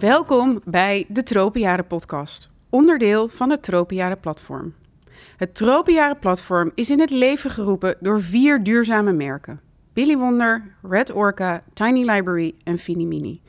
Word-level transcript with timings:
Welkom 0.00 0.60
bij 0.64 1.04
de 1.08 1.22
Tropenjaren 1.22 1.86
podcast, 1.86 2.50
onderdeel 2.70 3.28
van 3.28 3.50
het 3.50 3.62
Tropenjaren 3.62 4.20
platform. 4.20 4.74
Het 5.36 5.54
Tropenjaren 5.54 6.18
platform 6.18 6.72
is 6.74 6.90
in 6.90 7.00
het 7.00 7.10
leven 7.10 7.50
geroepen 7.50 7.96
door 8.00 8.20
vier 8.20 8.62
duurzame 8.62 9.12
merken. 9.12 9.60
Billy 9.92 10.16
Wonder, 10.16 10.74
Red 10.82 11.12
Orca, 11.12 11.62
Tiny 11.72 12.04
Library 12.04 12.54
en 12.64 12.78
Finimini. 12.78 13.40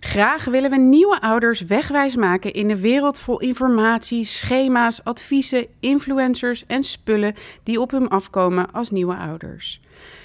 Graag 0.00 0.44
willen 0.44 0.70
we 0.70 0.76
nieuwe 0.76 1.20
ouders 1.20 1.60
wegwijs 1.60 2.16
maken 2.16 2.52
in 2.52 2.68
de 2.68 2.80
wereld 2.80 3.18
vol 3.18 3.40
informatie, 3.40 4.24
schema's, 4.24 5.04
adviezen, 5.04 5.66
influencers 5.80 6.66
en 6.66 6.82
spullen 6.82 7.34
die 7.62 7.80
op 7.80 7.90
hun 7.90 8.08
afkomen 8.08 8.72
als 8.72 8.90
nieuwe 8.90 9.14
ouders. 9.16 9.80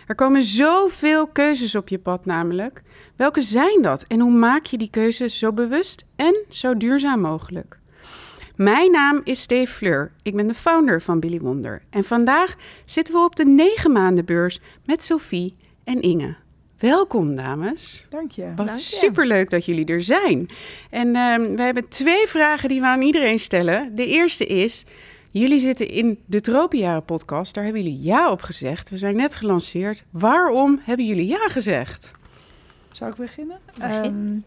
Er 0.08 0.16
komen 0.16 0.44
zoveel 0.44 1.28
keuzes 1.28 1.76
op 1.76 1.90
je 1.90 2.00
pad 2.00 2.26
namelijk. 2.26 2.82
Welke 3.16 3.42
zijn 3.42 3.82
dat 3.82 4.06
en 4.08 4.20
hoe 4.20 4.32
maak 4.32 4.66
je 4.66 4.78
die 4.78 4.90
keuzes 4.90 5.40
zo 5.40 5.54
bewust 5.54 6.06
en 6.16 6.36
zo 6.50 6.78
duurzaam 6.78 7.22
mogelijk? 7.22 7.80
Mijn 8.56 8.92
naam 8.92 9.22
is 9.24 9.42
Steve 9.42 9.74
Fleur. 9.74 10.12
Ik 10.22 10.36
ben 10.36 10.48
de 10.48 10.54
founder 10.54 11.02
van 11.02 11.20
Billy 11.20 11.40
Wonder. 11.40 11.82
En 11.90 12.04
vandaag 12.04 12.56
zitten 12.86 13.14
we 13.14 13.20
op 13.24 13.36
de 13.36 13.46
negen 13.46 13.92
maanden 13.92 14.26
beurs 14.26 14.60
met 14.86 15.04
Sophie 15.04 15.54
en 15.84 16.02
Inge. 16.02 16.36
Welkom, 16.80 17.36
dames. 17.36 18.08
Dank 18.10 18.32
je. 18.32 18.46
Wat 18.56 18.56
Dank 18.56 18.70
je. 18.70 18.76
superleuk 18.84 19.50
dat 19.50 19.66
jullie 19.66 19.86
er 19.86 20.04
zijn. 20.04 20.48
En 20.90 21.16
ehm, 21.16 21.56
we 21.56 21.62
hebben 21.62 21.88
twee 21.88 22.28
vragen 22.28 22.70
die 22.70 22.80
we 22.80 22.88
aan 22.88 23.02
iedereen 23.02 23.40
stellen. 23.40 23.96
De 23.96 24.08
eerste 24.08 24.46
is, 24.46 24.86
jullie 25.32 25.60
zitten 25.60 25.88
in 25.90 26.20
de 26.26 26.42
Tropenjaren 26.42 27.04
podcast. 27.06 27.54
Daar 27.54 27.64
hebben 27.64 27.84
jullie 27.84 28.02
ja 28.02 28.32
op 28.32 28.42
gezegd. 28.42 28.90
We 28.90 28.98
zijn 28.98 29.16
net 29.16 29.36
gelanceerd. 29.36 30.04
Waarom 30.10 30.80
hebben 30.84 31.06
jullie 31.06 31.28
ja 31.28 31.48
gezegd? 31.48 32.12
Zou 32.92 33.12
ik 33.12 33.18
beginnen? 33.18 33.60
Begin. 33.80 34.04
Ehm, 34.04 34.38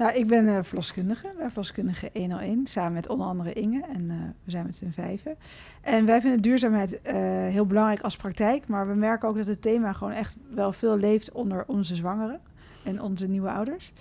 nou, 0.00 0.14
ik 0.14 0.26
ben 0.26 0.48
eh, 0.48 0.58
verloskundige, 0.62 1.32
bij 1.36 1.48
verloskundige 1.48 2.10
101, 2.12 2.66
samen 2.66 2.92
met 2.92 3.08
onder 3.08 3.26
andere 3.26 3.52
Inge. 3.52 3.84
En 3.94 4.10
eh, 4.10 4.16
we 4.44 4.50
zijn 4.50 4.66
met 4.66 4.76
z'n 4.76 4.90
vijven. 4.90 5.36
En 5.80 6.06
wij 6.06 6.20
vinden 6.20 6.40
duurzaamheid 6.40 7.02
eh, 7.02 7.14
heel 7.26 7.66
belangrijk 7.66 8.00
als 8.00 8.16
praktijk. 8.16 8.68
Maar 8.68 8.88
we 8.88 8.94
merken 8.94 9.28
ook 9.28 9.36
dat 9.36 9.46
het 9.46 9.62
thema 9.62 9.92
gewoon 9.92 10.12
echt 10.12 10.36
wel 10.54 10.72
veel 10.72 10.96
leeft 10.96 11.32
onder 11.32 11.64
onze 11.66 11.96
zwangeren 11.96 12.40
en 12.84 13.02
onze 13.02 13.28
nieuwe 13.28 13.50
ouders. 13.50 13.92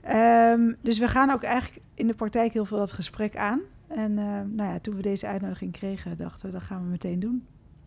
Ehm, 0.00 0.72
dus 0.80 0.98
we 0.98 1.08
gaan 1.08 1.30
ook 1.30 1.42
eigenlijk 1.42 1.84
in 1.94 2.06
de 2.06 2.14
praktijk 2.14 2.52
heel 2.52 2.64
veel 2.64 2.78
dat 2.78 2.92
gesprek 2.92 3.36
aan. 3.36 3.60
En 3.88 4.14
nou 4.54 4.72
ja, 4.72 4.78
toen 4.78 4.94
we 4.96 5.02
deze 5.02 5.26
uitnodiging 5.26 5.72
kregen, 5.72 6.16
dachten 6.16 6.46
we, 6.46 6.52
dat 6.52 6.62
gaan 6.62 6.82
we 6.82 6.88
meteen 6.88 7.20
doen. 7.20 7.46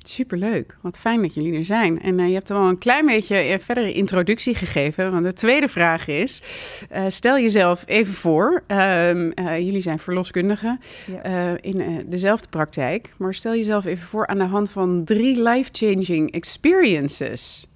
Superleuk. 0.10 0.78
Wat 0.82 1.00
fijn 1.00 1.22
dat 1.22 1.34
jullie 1.34 1.54
er 1.58 1.66
zijn. 1.66 2.02
En 2.02 2.20
eh, 2.20 2.28
je 2.28 2.34
hebt 2.34 2.50
er 2.50 2.56
al 2.56 2.68
een 2.68 2.78
klein 2.78 3.06
beetje 3.06 3.36
eh, 3.38 3.60
verdere 3.60 3.94
introductie 3.94 4.56
gegeven. 4.56 5.12
Want 5.12 5.24
de 5.24 5.34
tweede 5.34 5.68
vraag 5.68 6.08
is: 6.08 6.42
eh, 6.90 7.04
stel 7.08 7.40
jezelf 7.40 7.84
even 7.86 8.14
voor. 8.14 8.64
Ehm, 8.68 9.30
eh, 9.30 9.60
jullie 9.60 9.82
zijn 9.82 10.00
verloskundigen 10.00 10.80
Ja. 11.06 11.22
eh, 11.22 11.52
in 11.72 11.82
eh, 11.82 11.88
dezelfde 12.06 12.48
praktijk. 12.50 13.14
Maar 13.18 13.34
stel 13.34 13.56
jezelf 13.56 13.86
even 13.86 14.08
voor 14.08 14.28
aan 14.28 14.38
de 14.38 14.44
hand 14.44 14.70
van 14.70 15.04
drie 15.04 15.42
life-changing 15.42 16.32
experiences. 16.32 17.68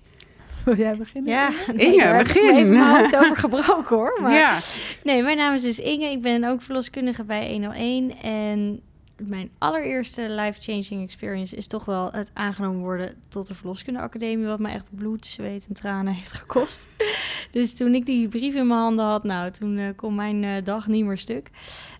Wil 0.65 0.75
jij 0.75 0.95
beginnen? 0.97 1.31
Ja, 1.33 1.49
Inge, 1.75 2.17
ik 2.17 2.23
begin. 2.23 2.45
me 2.45 2.51
even 2.59 2.73
mijn 2.73 2.97
hoofd 2.99 3.15
over 3.23 3.35
gebroken 3.35 3.95
hoor. 3.95 4.17
Maar 4.21 4.33
Ja, 4.33 4.57
nee, 5.03 5.23
mijn 5.23 5.37
naam 5.37 5.53
is 5.53 5.61
dus 5.61 5.79
Inge. 5.79 6.05
Ik 6.11 6.21
ben 6.21 6.43
ook 6.43 6.61
verloskundige 6.61 7.23
bij 7.23 7.49
101. 7.51 8.13
En 8.21 8.81
mijn 9.27 9.51
allereerste 9.57 10.29
life-changing 10.29 11.03
experience 11.03 11.55
is 11.55 11.67
toch 11.67 11.85
wel 11.85 12.11
het 12.11 12.31
aangenomen 12.33 12.79
worden 12.79 13.15
tot 13.27 13.47
de 13.47 13.53
verloskundeacademie. 13.53 14.45
Wat 14.45 14.59
me 14.59 14.69
echt 14.69 14.89
bloed, 14.95 15.25
zweet 15.25 15.65
en 15.67 15.73
tranen 15.73 16.13
heeft 16.19 16.33
gekost. 16.33 16.85
dus 17.51 17.73
toen 17.73 17.95
ik 17.95 18.05
die 18.05 18.27
brief 18.27 18.55
in 18.55 18.67
mijn 18.67 18.79
handen 18.79 19.05
had, 19.05 19.23
nou, 19.23 19.51
toen 19.51 19.77
eh, 19.77 19.89
kon 19.95 20.15
mijn 20.15 20.43
eh, 20.43 20.63
dag 20.63 20.87
niet 20.87 21.05
meer 21.05 21.17
stuk. 21.17 21.49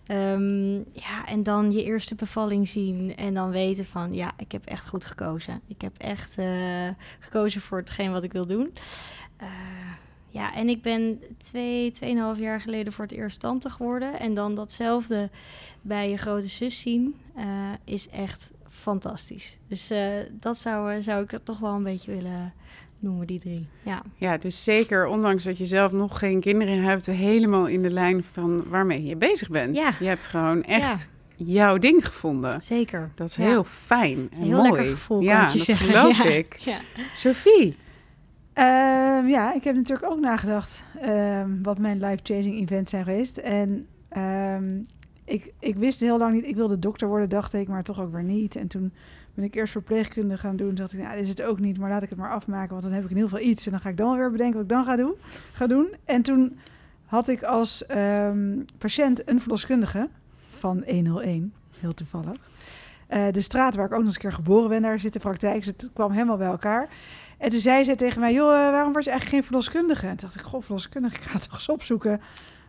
Ehm, 0.06 0.74
ja, 0.74 1.26
en 1.26 1.42
dan 1.42 1.72
je 1.72 1.84
eerste 1.84 2.14
bevalling 2.14 2.68
zien 2.68 3.16
en 3.16 3.34
dan 3.34 3.50
weten 3.50 3.84
van, 3.84 4.14
ja, 4.14 4.32
ik 4.36 4.52
heb 4.52 4.64
echt 4.64 4.88
goed 4.88 5.04
gekozen. 5.04 5.60
Ik 5.66 5.80
heb 5.80 5.92
echt 5.98 6.38
eh, 6.38 6.88
gekozen 7.18 7.60
voor 7.60 7.78
hetgeen 7.78 8.12
wat 8.12 8.22
ik 8.22 8.32
wil 8.32 8.46
doen. 8.46 8.72
Ja, 10.32 10.54
en 10.54 10.68
ik 10.68 10.82
ben 10.82 11.20
twee, 11.38 11.90
tweeënhalf 11.90 12.38
jaar 12.38 12.60
geleden 12.60 12.92
voor 12.92 13.04
het 13.04 13.14
eerst 13.14 13.40
tante 13.40 13.70
geworden. 13.70 14.18
En 14.20 14.34
dan 14.34 14.54
datzelfde 14.54 15.30
bij 15.80 16.10
je 16.10 16.16
grote 16.16 16.46
zus 16.46 16.80
zien 16.80 17.14
eh, 17.36 17.44
is 17.84 18.08
echt 18.08 18.50
fantastisch. 18.68 19.58
Dus 19.68 19.90
eh, 19.90 20.06
dat 20.32 20.58
zou, 20.58 20.92
eh, 20.94 21.00
zou 21.02 21.22
ik 21.22 21.38
toch 21.44 21.58
wel 21.58 21.72
een 21.74 21.82
beetje 21.82 22.12
willen 22.14 22.52
noemen, 22.98 23.26
die 23.26 23.40
drie. 23.40 23.66
Ja, 23.82 24.02
ja, 24.16 24.36
dus 24.36 24.64
zeker, 24.64 25.06
ondanks 25.06 25.44
dat 25.44 25.58
je 25.58 25.66
zelf 25.66 25.92
nog 25.92 26.18
geen 26.18 26.40
kinderen 26.40 26.82
hebt, 26.82 27.06
helemaal 27.06 27.66
in 27.66 27.80
de 27.80 27.90
lijn 27.90 28.24
van 28.32 28.68
waarmee 28.68 29.04
je 29.04 29.16
bezig 29.16 29.50
bent. 29.50 29.76
Ja. 29.76 29.90
Je 30.00 30.06
hebt 30.06 30.26
gewoon 30.26 30.62
echt 30.64 31.10
jouw 31.36 31.78
ding 31.78 32.06
gevonden. 32.06 32.62
zeker. 32.62 33.10
Dat 33.14 33.28
is 33.28 33.36
Ja. 33.36 33.44
heel 33.44 33.64
fijn 33.64 34.28
en 34.32 34.42
heel 34.42 34.56
mooi. 34.56 34.70
lekker 34.70 34.90
gevoel, 34.90 35.18
kan 35.18 35.26
ja, 35.26 35.46
dat 35.52 35.60
zeggen. 35.60 35.86
geloof 35.86 36.22
Ja. 36.22 36.30
ik. 36.30 36.56
Ja. 36.58 36.78
Sophie, 37.14 37.76
Ehm, 38.52 39.28
ja, 39.28 39.54
ik 39.54 39.64
heb 39.64 39.74
natuurlijk 39.74 40.10
ook 40.10 40.20
nagedacht 40.20 40.82
ehm, 41.00 41.62
wat 41.62 41.78
mijn 41.78 42.00
life-changing 42.00 42.60
events 42.60 42.90
zijn 42.90 43.04
geweest. 43.04 43.36
En 43.36 43.86
ehm, 44.08 44.80
ik, 45.24 45.52
ik 45.58 45.76
wist 45.76 46.00
heel 46.00 46.18
lang 46.18 46.34
niet, 46.34 46.46
ik 46.46 46.56
wilde 46.56 46.78
dokter 46.78 47.08
worden, 47.08 47.28
dacht 47.28 47.52
ik, 47.52 47.68
maar 47.68 47.82
toch 47.82 48.00
ook 48.00 48.12
weer 48.12 48.22
niet. 48.22 48.56
En 48.56 48.66
toen 48.66 48.92
ben 49.34 49.44
ik 49.44 49.54
eerst 49.54 49.72
verpleegkunde 49.72 50.38
gaan 50.38 50.56
doen. 50.56 50.66
Toen 50.66 50.76
dacht 50.76 50.92
ik, 50.92 50.98
nou, 50.98 51.12
dit 51.12 51.22
is 51.22 51.28
het 51.28 51.42
ook 51.42 51.58
niet, 51.58 51.78
maar 51.78 51.90
laat 51.90 52.02
ik 52.02 52.08
het 52.08 52.18
maar 52.18 52.30
afmaken, 52.30 52.70
want 52.70 52.82
dan 52.82 52.92
heb 52.92 53.04
ik 53.04 53.10
in 53.10 53.16
ieder 53.16 53.30
geval 53.30 53.46
iets. 53.46 53.66
En 53.66 53.72
dan 53.72 53.80
ga 53.80 53.88
ik 53.88 53.96
dan 53.96 54.16
weer 54.16 54.30
bedenken 54.30 54.54
wat 54.54 54.62
ik 54.62 54.68
dan 54.68 54.84
ga 54.84 54.96
doen. 54.96 55.14
Ga 55.52 55.66
doen. 55.66 55.88
En 56.04 56.22
toen 56.22 56.58
had 57.04 57.28
ik 57.28 57.42
als 57.42 57.84
patiënt 58.78 59.28
een 59.28 59.40
verloskundige 59.40 60.08
van 60.50 60.82
101, 60.86 61.52
heel 61.80 61.94
toevallig. 61.94 62.50
Eh, 63.12 63.24
de 63.30 63.40
straat 63.40 63.74
waar 63.74 63.86
ik 63.86 63.92
ook 63.92 63.98
nog 63.98 64.06
eens 64.06 64.14
een 64.14 64.20
keer 64.20 64.32
geboren 64.32 64.68
ben, 64.68 64.82
daar 64.82 65.00
zit 65.00 65.12
de 65.12 65.18
praktijk. 65.18 65.56
Dus 65.56 65.66
het 65.66 65.90
kwam 65.92 66.10
helemaal 66.10 66.36
bij 66.36 66.46
elkaar. 66.46 66.88
En 67.42 67.50
toen 67.50 67.60
zei 67.60 67.84
ze 67.84 67.94
tegen 67.94 68.20
mij, 68.20 68.32
joh, 68.32 68.54
eh, 68.54 68.70
waarom 68.70 68.92
word 68.92 69.04
je 69.04 69.10
eigenlijk 69.10 69.40
geen 69.40 69.52
verloskundige? 69.52 70.06
En 70.06 70.16
toen 70.16 70.28
dacht 70.28 70.40
ik, 70.40 70.46
goh, 70.46 70.62
verloskundige, 70.62 71.14
ik 71.14 71.22
ga 71.22 71.38
toch 71.48 71.54
eens 71.54 71.68
opzoeken 71.68 72.20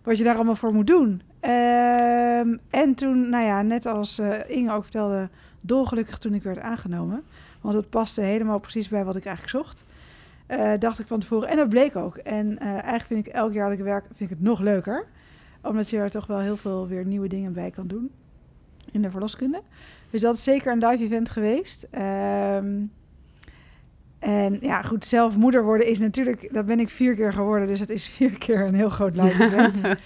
wat 0.04 0.18
je 0.18 0.24
daar 0.24 0.36
allemaal 0.36 0.56
voor 0.56 0.74
moet 0.74 0.88
doen. 0.88 1.22
Ehm, 1.40 2.58
en 2.70 2.96
toen, 2.96 3.30
nou 3.30 3.46
ja, 3.46 3.62
net 3.62 3.86
als 3.86 4.20
eh, 4.20 4.40
Inge 4.48 4.72
ook 4.72 4.84
vertelde, 4.84 5.30
dolgelukkig 5.62 6.18
toen 6.18 6.34
ik 6.34 6.44
werd 6.44 6.60
aangenomen. 6.60 7.24
Want 7.62 7.76
het 7.76 7.90
paste 7.90 8.22
helemaal 8.22 8.60
precies 8.60 8.88
bij 8.88 9.06
wat 9.06 9.16
ik 9.16 9.26
eigenlijk 9.26 9.66
zocht. 9.66 9.84
Eh, 10.46 10.72
dacht 10.80 11.00
ik 11.00 11.08
van 11.08 11.20
tevoren. 11.20 11.50
En 11.50 11.58
dat 11.58 11.70
bleek 11.70 11.96
ook. 11.96 12.18
En 12.18 12.60
eigenlijk 12.60 13.06
vind 13.06 13.28
ik 13.28 13.34
elk 13.34 13.54
jaar 13.54 13.84
werk, 13.84 14.06
vind 14.06 14.32
ik 14.32 14.38
het 14.38 14.42
nog 14.42 14.60
leuker. 14.60 15.06
Omdat 15.62 15.90
je 15.90 15.98
er 15.98 16.12
toch 16.12 16.28
wel 16.28 16.40
heel 16.40 16.58
veel 16.58 16.88
weer 16.88 17.06
nieuwe 17.06 17.28
dingen 17.28 17.54
bij 17.54 17.72
kan 17.72 17.88
doen. 17.88 18.12
In 18.92 19.02
de 19.02 19.12
verloskunde. 19.12 19.62
Dus 20.10 20.22
dat 20.22 20.36
is 20.36 20.44
zeker 20.44 20.72
een 20.72 20.88
live 20.88 21.04
event 21.04 21.30
geweest. 21.30 21.88
Ehm, 21.92 22.82
en 24.24 24.58
ja, 24.62 24.82
goed, 24.82 25.06
zelf 25.06 25.36
moeder 25.36 25.64
worden 25.64 25.88
is 25.88 26.00
natuurlijk, 26.00 26.54
dat 26.54 26.66
ben 26.66 26.80
ik 26.80 26.90
vier 26.90 27.16
keer 27.16 27.34
geworden, 27.34 27.68
dus 27.68 27.80
het 27.80 27.90
is 27.90 28.08
vier 28.18 28.38
keer 28.38 28.68
een 28.68 28.76
heel 28.76 28.90
groot 28.90 29.16
live 29.16 29.44
event. 29.44 29.82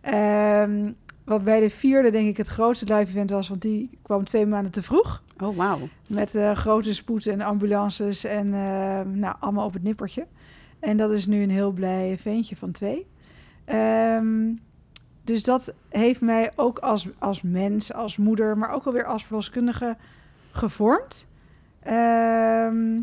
Ehm, 0.00 0.92
wat 1.24 1.44
bij 1.44 1.60
de 1.60 1.70
vierde 1.70 2.10
denk 2.10 2.28
ik 2.28 2.36
het 2.36 2.46
grootste 2.46 2.94
live 2.94 3.10
event 3.10 3.30
was, 3.30 3.48
want 3.48 3.62
die 3.62 3.98
kwam 4.02 4.24
twee 4.24 4.46
maanden 4.46 4.72
te 4.72 4.82
vroeg. 4.82 5.22
oh 5.38 5.56
wauw. 5.56 5.88
Met 6.06 6.34
eh, 6.34 6.56
grote 6.56 6.94
spoed 6.94 7.26
en 7.26 7.40
ambulances 7.40 8.24
en 8.24 8.54
ehm, 8.54 9.18
nou, 9.18 9.34
allemaal 9.40 9.66
op 9.66 9.72
het 9.72 9.82
nippertje. 9.82 10.26
En 10.80 10.96
dat 10.96 11.10
is 11.10 11.26
nu 11.26 11.42
een 11.42 11.50
heel 11.50 11.70
blij 11.70 12.18
ventje 12.18 12.56
van 12.56 12.70
twee. 12.70 13.06
Ehm, 13.64 14.52
dus 15.24 15.42
dat 15.42 15.74
heeft 15.88 16.20
mij 16.20 16.52
ook 16.56 16.78
als, 16.78 17.08
als 17.18 17.42
mens, 17.42 17.92
als 17.92 18.16
moeder, 18.16 18.58
maar 18.58 18.70
ook 18.70 18.84
alweer 18.84 19.04
als 19.04 19.24
verloskundige 19.24 19.96
gevormd. 20.50 21.26
Ehm, 21.80 23.00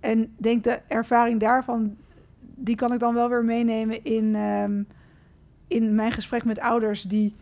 en 0.00 0.34
denk 0.36 0.64
de 0.64 0.80
ervaring 0.88 1.40
daarvan, 1.40 1.96
die 2.40 2.76
kan 2.76 2.92
ik 2.92 2.98
dan 2.98 3.14
wel 3.14 3.28
weer 3.28 3.44
meenemen 3.44 4.04
in, 4.04 4.34
ehm, 4.34 4.82
in 5.68 5.94
mijn 5.94 6.12
gesprek 6.12 6.44
met 6.44 6.60
ouders 6.60 7.02
die 7.02 7.34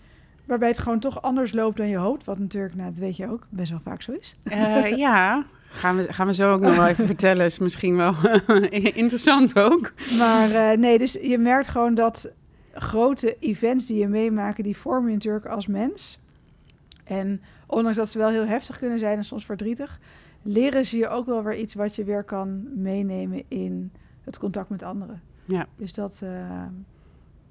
waarbij 0.45 0.69
het 0.69 0.79
gewoon 0.79 0.99
toch 0.99 1.23
anders 1.23 1.53
loopt 1.53 1.77
dan 1.77 1.89
je 1.89 1.97
hoopt. 1.97 2.25
Wat 2.25 2.39
natuurlijk, 2.39 2.75
nou, 2.75 2.91
dat 2.91 2.99
weet 2.99 3.17
je 3.17 3.31
ook, 3.31 3.47
best 3.49 3.71
wel 3.71 3.81
vaak 3.83 4.03
zo 4.03 4.13
is. 4.13 4.37
Eh, 4.43 4.97
ja, 4.97 5.45
gaan 5.69 5.97
we, 5.97 6.13
gaan 6.13 6.27
we 6.27 6.35
zo 6.35 6.53
ook 6.53 6.61
nog 6.61 6.77
wel 6.77 6.87
even 6.87 7.07
vertellen. 7.07 7.45
Is 7.45 7.59
misschien 7.59 7.97
wel 7.97 8.15
interessant 8.71 9.59
ook. 9.59 9.93
Maar 10.19 10.51
eh, 10.51 10.79
nee, 10.79 10.99
dus 10.99 11.13
je 11.13 11.39
merkt 11.39 11.69
gewoon 11.69 11.95
dat 11.95 12.31
grote 12.73 13.37
events 13.39 13.87
die 13.87 13.99
je 13.99 14.09
meemaken, 14.09 14.65
die 14.65 14.77
vormen 14.77 15.09
je 15.09 15.15
natuurlijk 15.15 15.47
als 15.47 15.67
mens. 15.67 16.19
En 17.05 17.43
ondanks 17.67 17.97
dat 17.97 18.11
ze 18.11 18.19
wel 18.19 18.29
heel 18.29 18.47
heftig 18.47 18.79
kunnen 18.79 18.99
zijn 18.99 19.17
en 19.17 19.25
soms 19.25 19.45
verdrietig, 19.45 19.99
leren 20.45 20.85
ze 20.85 20.97
je 20.99 21.09
ook 21.09 21.27
wel 21.27 21.43
weer 21.45 21.57
iets 21.57 21.75
wat 21.75 21.95
je 21.95 22.05
weer 22.05 22.25
kan 22.25 22.63
meenemen 22.83 23.43
in 23.49 23.93
het 24.25 24.39
contact 24.39 24.69
met 24.69 24.83
anderen. 24.83 25.23
Ja. 25.45 25.67
Dus 25.77 25.93
dat, 25.93 26.19
eh, 26.23 26.63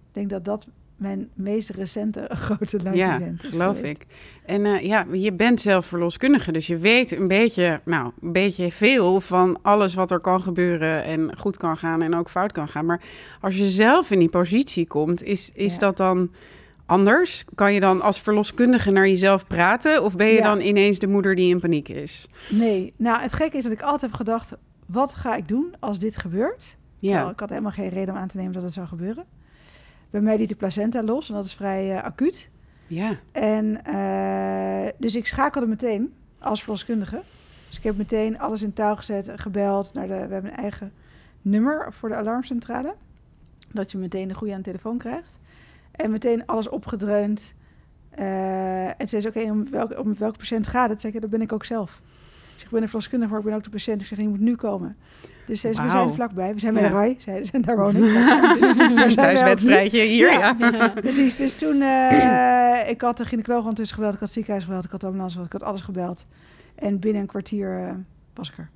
ik 0.07 0.13
denk 0.13 0.29
dat 0.29 0.45
dat 0.45 0.67
mijn 0.95 1.29
meest 1.33 1.69
recente 1.69 2.29
grote 2.45 2.77
live 2.77 2.95
Ja, 2.95 3.15
event 3.15 3.43
is 3.43 3.49
geloof 3.49 3.75
geweest. 3.75 4.01
ik. 4.01 4.05
En 4.45 4.65
eh, 4.65 4.81
ja, 4.81 5.05
je 5.11 5.33
bent 5.33 5.61
zelf 5.61 5.85
verloskundige, 5.85 6.51
dus 6.51 6.67
je 6.67 6.77
weet 6.77 7.11
een 7.11 7.27
beetje, 7.27 7.81
nou, 7.85 8.11
een 8.21 8.31
beetje 8.31 8.71
veel 8.71 9.19
van 9.21 9.59
alles 9.61 9.93
wat 9.93 10.11
er 10.11 10.19
kan 10.19 10.41
gebeuren 10.41 11.03
en 11.03 11.37
goed 11.37 11.57
kan 11.57 11.77
gaan 11.77 12.01
en 12.01 12.15
ook 12.15 12.29
fout 12.29 12.51
kan 12.51 12.67
gaan. 12.67 12.85
Maar 12.85 13.01
als 13.41 13.57
je 13.57 13.69
zelf 13.69 14.11
in 14.11 14.19
die 14.19 14.29
positie 14.29 14.87
komt, 14.87 15.23
is, 15.23 15.51
is 15.53 15.73
Ja. 15.73 15.79
dat 15.79 15.97
dan 15.97 16.31
anders? 16.93 17.45
Kan 17.55 17.73
je 17.73 17.79
dan 17.79 18.01
als 18.01 18.21
verloskundige 18.21 18.91
naar 18.91 19.07
jezelf 19.07 19.47
praten 19.47 20.03
of 20.03 20.15
ben 20.15 20.27
je 20.27 20.33
Ja. 20.33 20.43
dan 20.43 20.59
ineens 20.61 20.99
de 20.99 21.07
moeder 21.07 21.35
die 21.35 21.49
in 21.49 21.59
paniek 21.59 21.89
is? 21.89 22.27
Nee, 22.49 22.93
nou 22.97 23.21
het 23.21 23.33
gekke 23.33 23.57
is 23.57 23.63
dat 23.63 23.71
ik 23.71 23.81
altijd 23.81 24.01
heb 24.01 24.13
gedacht, 24.13 24.51
wat 24.85 25.13
ga 25.13 25.35
ik 25.35 25.47
doen 25.47 25.75
als 25.79 25.99
dit 25.99 26.15
gebeurt? 26.17 26.75
Terwijl 26.99 27.23
Ja, 27.25 27.31
ik 27.31 27.39
had 27.39 27.49
helemaal 27.49 27.71
geen 27.71 27.89
reden 27.89 28.13
om 28.13 28.19
aan 28.19 28.27
te 28.27 28.37
nemen 28.37 28.53
dat 28.53 28.63
het 28.63 28.73
zou 28.73 28.87
gebeuren. 28.87 29.25
Bij 30.09 30.21
mij 30.21 30.37
liet 30.37 30.49
de 30.49 30.55
placenta 30.55 31.03
los 31.03 31.29
en 31.29 31.35
dat 31.35 31.45
is 31.45 31.53
vrij 31.53 31.95
eh, 31.97 32.03
acuut. 32.03 32.49
ja, 32.87 33.15
En 33.31 33.83
eh, 33.85 34.91
dus 34.97 35.15
ik 35.15 35.27
schakelde 35.27 35.67
meteen 35.67 36.13
als 36.39 36.61
verloskundige. 36.61 37.21
Dus 37.67 37.77
ik 37.77 37.83
heb 37.83 37.97
meteen 37.97 38.39
alles 38.39 38.61
in 38.61 38.73
touw 38.73 38.95
gezet, 38.95 39.31
gebeld 39.35 39.93
naar 39.93 40.07
de. 40.07 40.13
We 40.13 40.33
hebben 40.33 40.51
een 40.51 40.57
eigen 40.57 40.91
nummer 41.41 41.93
voor 41.93 42.09
de 42.09 42.15
alarmcentrale. 42.15 42.95
Dat 43.71 43.91
je 43.91 43.97
meteen 43.97 44.27
de 44.27 44.33
goede 44.33 44.51
aan 44.53 44.59
de 44.59 44.63
telefoon 44.63 44.97
krijgt. 44.97 45.37
En 45.93 46.11
meteen 46.11 46.45
alles 46.45 46.69
opgedreund. 46.69 47.53
Eh, 48.09 48.87
en 48.87 48.95
ze 48.97 49.07
zei 49.07 49.21
ze, 49.21 49.27
oké, 49.27 49.41
om, 49.41 49.69
welke, 49.69 49.99
om 49.99 50.15
welke 50.17 50.37
patiënt 50.37 50.67
gaat 50.67 50.89
het? 50.89 51.01
Zeg 51.01 51.11
dat 51.11 51.29
ben 51.29 51.41
ik 51.41 51.53
ook 51.53 51.65
zelf. 51.65 52.01
Ik 52.57 52.69
ben 52.69 52.81
een 52.81 52.87
verloskundige, 52.87 53.31
maar 53.31 53.39
ik 53.39 53.45
ben 53.45 53.55
ook 53.55 53.63
de 53.63 53.69
patiënt. 53.69 54.01
Ik 54.01 54.07
zeg, 54.07 54.19
je 54.19 54.27
moet 54.27 54.39
nu 54.39 54.55
komen. 54.55 54.97
Dus 55.45 55.61
zei 55.61 55.73
ze, 55.73 55.81
we 55.81 55.89
zijn 55.89 56.13
vlakbij. 56.13 56.53
We 56.53 56.59
zijn 56.59 56.73
bij 56.73 56.83
Ja. 56.83 56.89
RAI, 56.89 57.15
ze. 57.19 57.49
En 57.51 57.61
daar 57.61 57.77
woon 57.77 57.95
ik. 57.95 58.01
Dus 58.59 58.75
zijn 58.75 59.15
thuiswedstrijdje 59.25 60.01
hier, 60.01 60.31
ja. 60.39 60.53
Precies, 60.89 61.35
dus 61.35 61.55
toen, 61.55 61.81
eh, 61.81 62.89
ik 62.89 63.01
had 63.01 63.17
de 63.17 63.25
gynaecoloog 63.25 63.61
ondertussen 63.61 63.95
gebeld, 63.95 64.13
ik 64.13 64.19
had 64.19 64.27
het 64.27 64.37
ziekenhuis 64.37 64.65
gebeld, 64.65 64.85
ik 64.85 64.91
had 64.91 64.99
de 64.99 65.05
ambulance 65.05 65.35
gebeld, 65.35 65.53
ik 65.53 65.59
had 65.61 65.69
alles 65.69 65.81
gebeld. 65.81 66.25
En 66.75 66.99
binnen 66.99 67.21
een 67.21 67.27
kwartier 67.27 67.77
eh, 67.77 67.91
was 68.33 68.49
ik 68.49 68.57
er. 68.57 68.69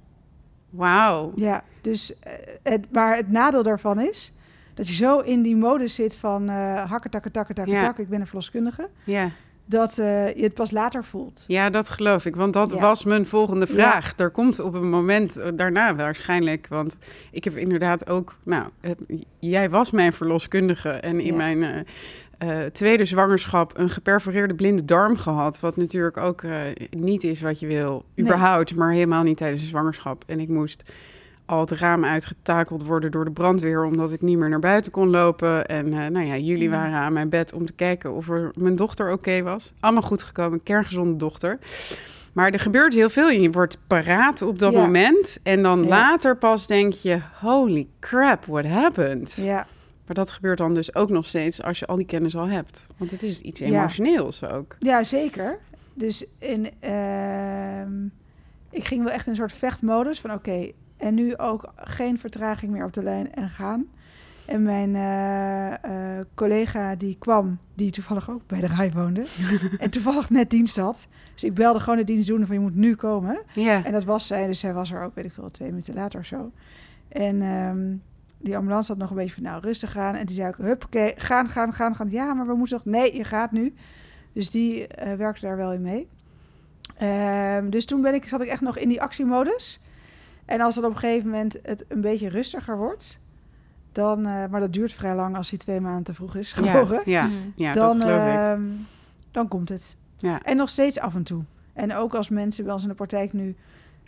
Wauw. 0.70 1.32
Ja, 1.36 1.64
dus, 1.82 2.14
het, 2.64 2.92
maar 2.92 3.16
het 3.16 3.32
nadeel 3.32 3.64
daarvan 3.64 4.00
is 4.00 4.34
dat 4.78 4.88
je 4.88 4.94
zo 4.94 5.20
in 5.20 5.42
die 5.42 5.56
modus 5.56 5.96
zit 5.96 6.16
van 6.16 6.50
eh 6.50 6.90
hakken, 6.92 7.10
takken, 7.12 7.32
takken, 7.32 7.56
takken, 7.56 7.74
Ja. 7.74 7.84
takken, 7.84 8.04
ik 8.04 8.10
ben 8.10 8.20
een 8.20 8.26
verloskundige, 8.28 8.90
Ja. 9.04 9.32
dat 9.66 9.98
eh, 9.98 10.36
je 10.36 10.44
het 10.44 10.54
pas 10.54 10.72
later 10.72 11.04
voelt. 11.04 11.44
ja, 11.48 11.70
dat 11.70 11.90
geloof 11.90 12.26
ik. 12.26 12.36
Want 12.36 12.54
dat 12.54 12.70
Ja. 12.72 12.80
was 12.80 13.04
mijn 13.04 13.26
volgende 13.26 13.68
vraag. 13.68 14.14
Er 14.18 14.30
komt 14.30 14.60
op 14.60 14.74
een 14.74 14.90
moment 14.90 15.38
eh, 15.38 15.52
daarna 15.56 15.96
waarschijnlijk. 15.96 16.68
Want 16.70 16.98
ik 17.32 17.44
heb 17.44 17.56
inderdaad 17.56 18.10
ook... 18.10 18.36
Nou, 18.44 18.68
jij 19.40 19.70
was 19.70 19.92
mijn 19.92 20.14
verloskundige. 20.14 20.90
En 20.90 21.20
in 21.20 21.36
mijn 21.36 21.86
tweede 22.72 23.06
zwangerschap 23.06 23.78
een 23.78 23.90
geperforeerde 23.90 24.56
blinde 24.56 24.86
darm 24.86 25.18
gehad. 25.18 25.60
Wat 25.60 25.78
natuurlijk 25.78 26.18
ook 26.18 26.44
niet 26.90 27.24
is 27.24 27.42
wat 27.42 27.60
je 27.60 27.68
wil. 27.68 28.06
Nee. 28.16 28.26
Überhaupt, 28.26 28.76
maar 28.76 28.92
helemaal 28.92 29.24
niet 29.24 29.38
tijdens 29.38 29.62
de 29.62 29.68
zwangerschap. 29.68 30.24
En 30.28 30.40
ik 30.40 30.48
moest 30.50 30.92
al 31.48 31.60
het 31.60 31.72
raam 31.72 32.06
uitgetakeld 32.06 32.86
worden 32.86 33.12
door 33.12 33.26
de 33.26 33.32
brandweer... 33.32 33.84
omdat 33.86 34.12
ik 34.12 34.22
niet 34.22 34.38
meer 34.38 34.50
naar 34.50 34.60
buiten 34.60 34.92
kon 34.92 35.10
lopen. 35.10 35.66
En 35.66 35.94
eh, 35.94 36.06
nou 36.08 36.26
ja, 36.26 36.38
jullie 36.38 36.68
Mm. 36.68 36.74
waren 36.74 36.98
aan 36.98 37.14
mijn 37.14 37.30
bed 37.30 37.54
om 37.54 37.66
te 37.66 37.74
kijken 37.74 38.14
of 38.14 38.30
er 38.30 38.52
mijn 38.56 38.76
dochter 38.76 39.12
oké 39.12 39.42
was. 39.42 39.74
Allemaal 39.80 40.02
goed 40.02 40.24
gekomen, 40.24 40.64
kerngezonde 40.64 41.16
dochter. 41.16 41.60
Maar 42.34 42.52
er 42.52 42.60
gebeurt 42.60 42.94
heel 42.94 43.10
veel. 43.10 43.30
Je 43.30 43.52
wordt 43.52 43.78
paraat 43.88 44.42
op 44.42 44.60
dat 44.60 44.74
Ja. 44.74 44.80
moment. 44.80 45.40
En 45.44 45.62
dan 45.64 45.82
Ja. 45.84 45.88
later 45.88 46.38
pas 46.38 46.68
denk 46.68 46.94
je... 46.94 47.20
holy 47.42 47.88
crap, 48.00 48.46
what 48.46 48.66
happened? 48.66 49.34
Ja, 49.42 49.68
Maar 50.06 50.16
dat 50.16 50.32
gebeurt 50.32 50.58
dan 50.58 50.74
dus 50.74 50.96
ook 50.96 51.10
nog 51.10 51.26
steeds 51.26 51.64
als 51.64 51.80
je 51.80 51.86
al 51.86 51.96
die 51.96 52.06
kennis 52.06 52.36
al 52.36 52.48
hebt. 52.48 52.88
Want 52.98 53.12
het 53.12 53.24
is 53.24 53.42
iets 53.42 53.60
Ja. 53.60 53.66
emotioneels 53.66 54.44
ook. 54.44 54.76
ja 54.80 55.04
zeker. 55.04 55.60
Dus 55.94 56.26
in, 56.40 56.70
ehm, 56.80 58.06
ik 58.70 58.84
ging 58.86 59.04
wel 59.04 59.14
echt 59.14 59.26
in 59.26 59.32
een 59.32 59.38
soort 59.38 59.54
vechtmodus 59.54 60.20
van 60.20 60.32
oké, 60.34 60.72
en 60.98 61.14
nu 61.14 61.38
ook 61.38 61.74
geen 61.76 62.20
vertraging 62.20 62.72
meer 62.72 62.86
op 62.86 62.94
de 62.94 63.04
lijn 63.04 63.34
en 63.34 63.50
gaan. 63.50 63.86
En 64.46 64.64
mijn 64.64 64.96
eh, 64.96 65.74
eh, 65.74 66.26
collega 66.34 66.96
die 66.96 67.16
kwam, 67.20 67.58
die 67.74 67.92
toevallig 67.92 68.30
ook 68.30 68.42
bij 68.48 68.60
de 68.60 68.68
RAI 68.68 68.92
woonde. 68.92 69.26
en 69.78 69.90
toevallig 69.90 70.30
net 70.30 70.50
dienst 70.50 70.78
had. 70.78 71.08
Dus 71.34 71.44
ik 71.44 71.54
belde 71.54 71.80
gewoon 71.80 71.98
de 71.98 72.04
dienstdoende 72.04 72.46
van 72.46 72.56
je 72.56 72.62
moet 72.62 72.76
nu 72.76 72.96
komen. 72.96 73.38
Ja, 73.54 73.86
En 73.86 73.92
dat 73.92 74.04
was 74.04 74.28
zij, 74.28 74.48
dus 74.48 74.60
zij 74.60 74.74
was 74.74 74.92
er 74.92 75.04
ook, 75.04 75.16
weet 75.16 75.26
ik 75.26 75.34
veel, 75.34 75.52
twee 75.52 75.70
minuten 75.70 75.94
later 75.94 76.20
of 76.20 76.26
zo. 76.26 76.52
En 77.08 77.42
ehm, 77.42 77.96
die 78.38 78.58
ambulance 78.58 78.92
had 78.92 79.02
nog 79.02 79.10
een 79.10 79.16
beetje 79.16 79.34
van, 79.34 79.44
nou, 79.44 79.62
rustig 79.62 79.98
aan. 79.98 80.16
En 80.16 80.26
die 80.26 80.36
zei 80.36 80.48
ook, 80.48 80.58
huppakee, 80.58 81.14
gaan, 81.16 81.50
gaan, 81.50 81.74
gaan, 81.74 81.96
gaan. 81.96 82.10
Ja, 82.10 82.34
maar 82.34 82.48
we 82.48 82.56
moeten 82.56 82.82
nog, 82.84 82.94
nee, 82.94 83.16
je 83.16 83.24
gaat 83.24 83.52
nu. 83.52 83.74
Dus 84.34 84.50
die 84.50 84.88
eh, 84.88 85.14
werkte 85.14 85.46
daar 85.46 85.58
wel 85.58 85.74
in 85.74 85.82
mee. 85.82 86.08
Ehm, 86.98 87.70
dus 87.70 87.86
toen 87.86 88.02
ben 88.02 88.14
ik, 88.14 88.28
zat 88.28 88.42
ik 88.42 88.48
echt 88.48 88.62
nog 88.62 88.78
in 88.78 88.90
die 88.90 89.02
actiemodus. 89.02 89.80
En 90.48 90.62
als 90.62 90.76
het 90.76 90.86
op 90.86 90.92
een 90.92 90.98
gegeven 90.98 91.30
moment 91.30 91.58
het 91.64 91.86
een 91.88 92.02
beetje 92.02 92.30
rustiger 92.30 92.78
wordt... 92.78 93.18
Dan, 93.92 94.26
eh, 94.26 94.46
maar 94.50 94.60
dat 94.60 94.74
duurt 94.74 94.94
vrij 94.94 95.16
lang 95.16 95.36
als 95.38 95.50
hij 95.50 95.60
twee 95.60 95.80
maanden 95.82 96.04
te 96.04 96.14
vroeg 96.14 96.36
is 96.36 96.52
ja, 96.64 96.72
geboren. 96.74 97.02
ja, 97.06 97.26
Mhm. 97.26 97.36
ja 97.56 97.74
dan, 97.74 98.00
dat 98.00 98.08
geloof 98.08 98.28
ik. 98.28 98.34
ehm, 98.36 98.62
dan 99.32 99.48
komt 99.48 99.70
het. 99.70 99.96
Ja. 100.18 100.42
En 100.44 100.58
nog 100.58 100.70
steeds 100.70 101.00
af 101.00 101.16
en 101.16 101.24
toe. 101.24 101.44
En 101.74 101.96
ook 101.96 102.14
als 102.16 102.30
mensen 102.30 102.64
bij 102.64 102.74
ons 102.74 102.82
in 102.84 102.90
de 102.90 102.96
praktijk 102.96 103.34
nu 103.34 103.56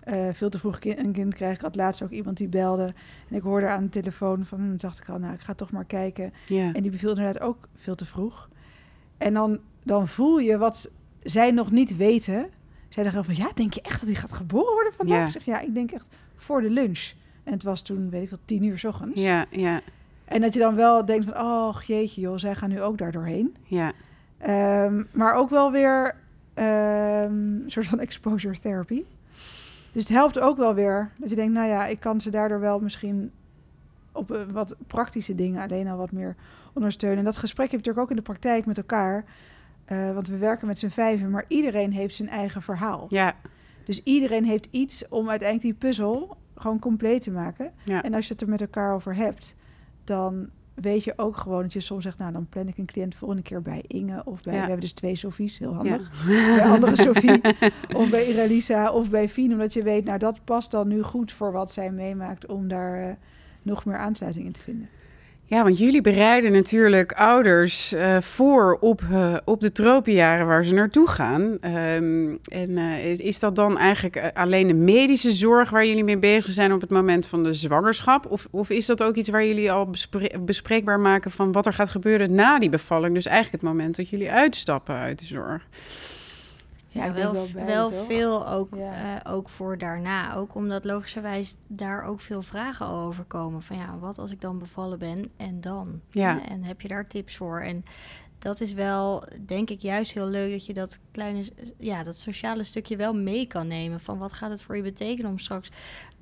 eh, 0.03 0.27
veel 0.33 0.49
te 0.49 0.59
vroeg 0.59 0.79
ki- 0.79 0.95
een 0.97 1.11
kind 1.11 1.33
krijgen. 1.33 1.57
Ik 1.57 1.61
had 1.63 1.75
laatst 1.75 2.03
ook 2.03 2.09
iemand 2.09 2.37
die 2.37 2.47
belde. 2.47 2.93
En 3.29 3.35
ik 3.35 3.41
hoorde 3.41 3.67
aan 3.67 3.83
de 3.83 3.89
telefoon 3.89 4.45
van... 4.45 4.59
hm, 4.59 4.77
dacht 4.77 4.99
ik 4.99 5.09
al, 5.09 5.19
nou, 5.19 5.33
ik 5.33 5.41
ga 5.41 5.53
toch 5.53 5.71
maar 5.71 5.85
kijken. 5.85 6.33
Ja. 6.47 6.73
En 6.73 6.81
die 6.81 6.91
beviel 6.91 7.09
inderdaad 7.09 7.39
ook 7.41 7.67
veel 7.75 7.95
te 7.95 8.05
vroeg. 8.05 8.49
En 9.17 9.33
dan, 9.33 9.59
dan 9.83 10.07
voel 10.07 10.39
je 10.39 10.57
wat 10.57 10.89
zij 11.23 11.51
nog 11.51 11.71
niet 11.71 11.97
weten. 11.97 12.49
Zij 12.89 13.03
dachten 13.03 13.25
van, 13.25 13.35
ja, 13.35 13.49
denk 13.55 13.73
je 13.73 13.81
echt 13.81 13.99
dat 13.99 14.09
hij 14.09 14.19
gaat 14.19 14.31
geboren 14.33 14.73
worden 14.73 14.93
vandaag? 14.93 15.17
Ja. 15.19 15.25
Ik 15.25 15.31
zeg, 15.31 15.43
ja, 15.45 15.59
ik 15.59 15.73
denk 15.73 15.91
echt 15.91 16.05
voor 16.41 16.61
de 16.61 16.69
lunch. 16.69 17.11
En 17.43 17.53
het 17.53 17.63
was 17.63 17.81
toen, 17.81 18.09
weet 18.09 18.23
ik 18.23 18.29
wel, 18.29 18.39
tien 18.45 18.63
uur 18.63 18.79
's 18.79 18.83
ochtends. 18.83 19.21
ja, 19.21 19.45
ja, 19.49 19.81
En 20.25 20.41
dat 20.41 20.53
je 20.53 20.59
dan 20.59 20.75
wel 20.75 21.05
denkt 21.05 21.25
van, 21.25 21.39
oh 21.39 21.81
jeetje 21.81 22.21
joh, 22.21 22.37
zij 22.37 22.55
gaan 22.55 22.69
nu 22.69 22.81
ook 22.81 22.97
daar 22.97 23.11
doorheen. 23.11 23.55
ja. 23.63 23.91
Ehm, 24.37 25.03
maar 25.11 25.33
ook 25.33 25.49
wel 25.49 25.71
weer 25.71 26.15
ehm, 26.53 27.33
een 27.33 27.63
soort 27.67 27.85
van 27.87 27.99
exposure 27.99 28.59
therapy. 28.59 29.03
Dus 29.91 30.03
het 30.03 30.11
helpt 30.11 30.39
ook 30.39 30.57
wel 30.57 30.73
weer 30.73 31.11
dat 31.17 31.29
je 31.29 31.35
denkt, 31.35 31.53
nou 31.53 31.67
ja, 31.67 31.85
ik 31.85 31.99
kan 31.99 32.21
ze 32.21 32.29
daardoor 32.29 32.59
wel 32.59 32.79
misschien 32.79 33.31
op 34.11 34.31
eh, 34.31 34.41
wat 34.51 34.75
praktische 34.87 35.35
dingen 35.35 35.61
alleen 35.61 35.87
al 35.87 35.97
wat 35.97 36.11
meer 36.11 36.35
ondersteunen. 36.73 37.19
En 37.19 37.25
dat 37.25 37.37
gesprek 37.37 37.71
heb 37.71 37.79
je 37.79 37.87
natuurlijk 37.87 38.03
ook 38.03 38.09
in 38.09 38.15
de 38.23 38.31
praktijk 38.31 38.65
met 38.65 38.77
elkaar. 38.77 39.23
Eh, 39.85 40.13
want 40.13 40.27
we 40.27 40.37
werken 40.37 40.67
met 40.67 40.79
z'n 40.79 40.87
vijven, 40.87 41.29
maar 41.29 41.45
iedereen 41.47 41.91
heeft 41.91 42.15
zijn 42.15 42.29
eigen 42.29 42.61
verhaal. 42.61 43.05
ja. 43.09 43.35
Dus 43.89 44.03
iedereen 44.03 44.45
heeft 44.45 44.67
iets 44.71 45.07
om 45.07 45.29
uiteindelijk 45.29 45.61
die 45.79 45.89
puzzel 45.89 46.37
gewoon 46.55 46.79
compleet 46.79 47.21
te 47.21 47.31
maken. 47.31 47.71
Ja. 47.83 48.03
En 48.03 48.13
als 48.13 48.27
je 48.27 48.31
het 48.33 48.41
er 48.41 48.49
met 48.49 48.61
elkaar 48.61 48.93
over 48.93 49.15
hebt, 49.15 49.55
dan 50.03 50.49
weet 50.73 51.03
je 51.03 51.13
ook 51.15 51.37
gewoon 51.37 51.61
dat 51.61 51.73
je 51.73 51.79
soms 51.79 52.03
zegt, 52.03 52.17
nou 52.17 52.31
dan 52.31 52.47
plan 52.49 52.67
ik 52.67 52.77
een 52.77 52.85
cliënt 52.85 53.15
volgende 53.15 53.43
keer 53.43 53.61
bij 53.61 53.83
Inge 53.87 54.21
of 54.25 54.41
bij, 54.41 54.53
Ja. 54.53 54.59
we 54.59 54.65
hebben 54.65 54.79
dus 54.81 54.91
twee 54.93 55.15
Sofies, 55.15 55.57
heel 55.57 55.69
Ja. 55.71 55.75
handig. 55.75 56.25
Bij 56.55 56.65
andere 56.65 56.95
Sofie 56.95 57.41
of 58.01 58.09
bij 58.09 58.27
Iralisa 58.27 58.91
of 58.91 59.09
bij 59.09 59.29
Fien, 59.29 59.51
omdat 59.51 59.73
je 59.73 59.83
weet, 59.83 60.05
nou 60.05 60.17
dat 60.19 60.43
past 60.43 60.71
dan 60.71 60.87
nu 60.87 61.01
goed 61.01 61.31
voor 61.31 61.51
wat 61.51 61.71
zij 61.71 61.91
meemaakt 61.91 62.45
om 62.45 62.67
daar 62.67 63.03
eh, 63.09 63.13
nog 63.63 63.85
meer 63.85 63.97
aansluiting 63.97 64.45
in 64.45 64.51
te 64.51 64.59
vinden. 64.61 64.89
Ja, 65.49 65.63
want 65.63 65.77
jullie 65.77 66.01
bereiden 66.01 66.51
natuurlijk 66.51 67.11
ouders 67.11 67.93
eh, 67.93 68.21
voor 68.21 68.77
op, 68.81 69.01
eh, 69.11 69.37
op 69.45 69.61
de 69.61 69.71
tropenjaren 69.71 70.47
waar 70.47 70.63
ze 70.63 70.73
naartoe 70.73 71.07
gaan. 71.07 71.57
Ehm, 71.61 72.35
en 72.51 72.77
eh, 72.77 73.05
is- 73.19 73.39
dat 73.39 73.55
dan 73.55 73.77
eigenlijk 73.77 74.31
alleen 74.33 74.67
de 74.67 74.73
medische 74.73 75.31
zorg 75.31 75.69
waar 75.69 75.85
jullie 75.85 76.03
mee 76.03 76.17
bezig 76.17 76.53
zijn 76.53 76.73
op 76.73 76.81
het 76.81 76.89
moment 76.89 77.25
van 77.25 77.43
de 77.43 77.53
zwangerschap? 77.53 78.25
Of, 78.31 78.47
of 78.51 78.69
is 78.69 78.85
dat 78.85 79.03
ook 79.03 79.15
iets 79.15 79.29
waar 79.29 79.45
jullie 79.45 79.71
al 79.71 79.89
bespre- 79.89 80.39
bespreekbaar 80.39 80.99
maken 80.99 81.31
van 81.31 81.51
wat 81.51 81.65
er 81.65 81.73
gaat 81.73 81.89
gebeuren 81.89 82.35
na 82.35 82.59
die 82.59 82.69
bevalling? 82.69 83.13
Dus 83.13 83.25
eigenlijk 83.25 83.61
het 83.63 83.71
moment 83.71 83.95
dat 83.95 84.09
jullie 84.09 84.31
uitstappen 84.31 84.95
uit 84.95 85.19
de 85.19 85.25
zorg. 85.25 85.67
Ja, 86.91 87.13
wel, 87.13 87.47
wel 87.53 87.91
veel 87.91 88.47
ook, 88.47 88.75
Ja. 88.75 89.19
eh, 89.21 89.33
ook 89.33 89.49
voor 89.49 89.77
daarna. 89.77 90.35
Ook 90.35 90.55
omdat 90.55 90.85
logischerwijs 90.85 91.55
daar 91.67 92.03
ook 92.03 92.19
veel 92.21 92.41
vragen 92.41 92.85
over 92.87 93.23
komen. 93.23 93.61
Van 93.61 93.77
ja, 93.77 93.97
wat 93.99 94.17
als 94.17 94.31
ik 94.31 94.41
dan 94.41 94.59
bevallen 94.59 94.99
ben 94.99 95.31
en 95.37 95.61
dan? 95.61 96.01
Ja. 96.09 96.47
En 96.47 96.63
heb 96.63 96.81
je 96.81 96.87
daar 96.87 97.07
tips 97.07 97.35
voor? 97.37 97.61
En 97.61 97.83
dat 98.39 98.61
is 98.61 98.73
wel, 98.73 99.23
denk 99.45 99.69
ik, 99.69 99.79
juist 99.79 100.13
heel 100.13 100.27
leuk 100.27 100.51
dat 100.51 100.65
je 100.65 100.73
dat 100.73 100.99
kleine, 101.11 101.43
ja, 101.77 102.03
dat 102.03 102.17
sociale 102.17 102.63
stukje 102.63 102.95
wel 102.95 103.13
mee 103.13 103.45
kan 103.47 103.67
nemen. 103.67 103.99
Van 103.99 104.17
wat 104.17 104.33
gaat 104.33 104.49
het 104.49 104.61
voor 104.61 104.75
je 104.75 104.83
betekenen 104.83 105.31
om 105.31 105.39
straks 105.39 105.71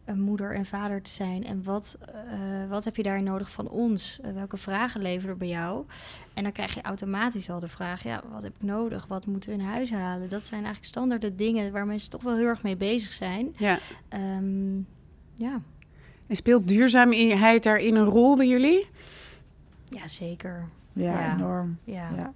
een 0.07 0.19
moeder 0.21 0.55
en 0.55 0.65
vader 0.65 1.01
te 1.01 1.11
zijn? 1.11 1.43
En 1.43 1.63
wat, 1.63 1.97
eh, 2.13 2.69
wat 2.69 2.83
heb 2.83 2.95
je 2.95 3.03
daar 3.03 3.21
nodig 3.23 3.51
van 3.51 3.69
ons? 3.69 4.19
Eh, 4.21 4.31
welke 4.31 4.57
vragen 4.57 5.01
leveren 5.01 5.29
er 5.29 5.37
bij 5.37 5.47
jou? 5.47 5.85
En 6.33 6.43
dan 6.43 6.51
krijg 6.51 6.73
je 6.73 6.81
automatisch 6.81 7.49
al 7.49 7.59
de 7.59 7.67
vraag: 7.67 8.03
ja, 8.03 8.21
wat 8.31 8.43
heb 8.43 8.53
ik 8.55 8.63
nodig? 8.67 9.07
Wat 9.07 9.25
moeten 9.25 9.49
we 9.49 9.55
in 9.55 9.63
huis 9.65 9.91
halen? 9.91 10.29
Dat 10.29 10.45
zijn 10.45 10.59
eigenlijk 10.63 10.85
standaarde 10.93 11.35
dingen 11.35 11.71
waar 11.71 11.85
mensen 11.85 12.09
toch 12.09 12.21
wel 12.23 12.35
heel 12.35 12.45
erg 12.45 12.63
mee 12.63 12.75
bezig 12.77 13.11
zijn. 13.11 13.53
Ja. 13.57 13.77
Ehm, 14.07 14.75
ja, 15.35 15.61
En 16.27 16.35
speelt 16.35 16.67
duurzaamheid 16.67 17.63
daarin 17.63 17.95
een 17.95 18.05
rol 18.05 18.35
bij 18.35 18.47
jullie? 18.47 18.87
ja, 19.89 20.07
zeker. 20.07 20.65
Ja, 20.93 21.19
Ja. 21.19 21.35
enorm. 21.35 21.77
Ja. 21.83 22.09
Ja. 22.15 22.31